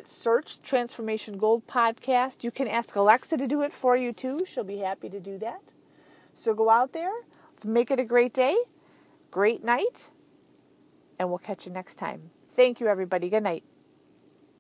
search 0.06 0.62
Transformation 0.62 1.38
Gold 1.38 1.68
Podcast. 1.68 2.44
You 2.44 2.52
can 2.52 2.68
ask 2.68 2.96
Alexa 2.96 3.38
to 3.38 3.48
do 3.48 3.62
it 3.62 3.74
for 3.74 3.96
you 3.96 4.14
too. 4.14 4.44
She'll 4.46 4.64
be 4.64 4.80
happy 4.80 5.10
to 5.10 5.20
do 5.20 5.38
that. 5.40 5.62
So 6.34 6.54
go 6.54 6.70
out 6.70 6.94
there. 6.94 7.12
Let's 7.52 7.66
make 7.66 7.92
it 7.92 8.00
a 8.00 8.06
great 8.06 8.34
day, 8.34 8.58
great 9.32 9.64
night, 9.64 10.10
and 11.18 11.30
we'll 11.30 11.40
catch 11.40 11.66
you 11.66 11.72
next 11.72 11.96
time. 11.96 12.30
Thank 12.56 12.80
you, 12.80 12.88
everybody. 12.88 13.30
Good 13.30 13.44
night. 13.44 13.64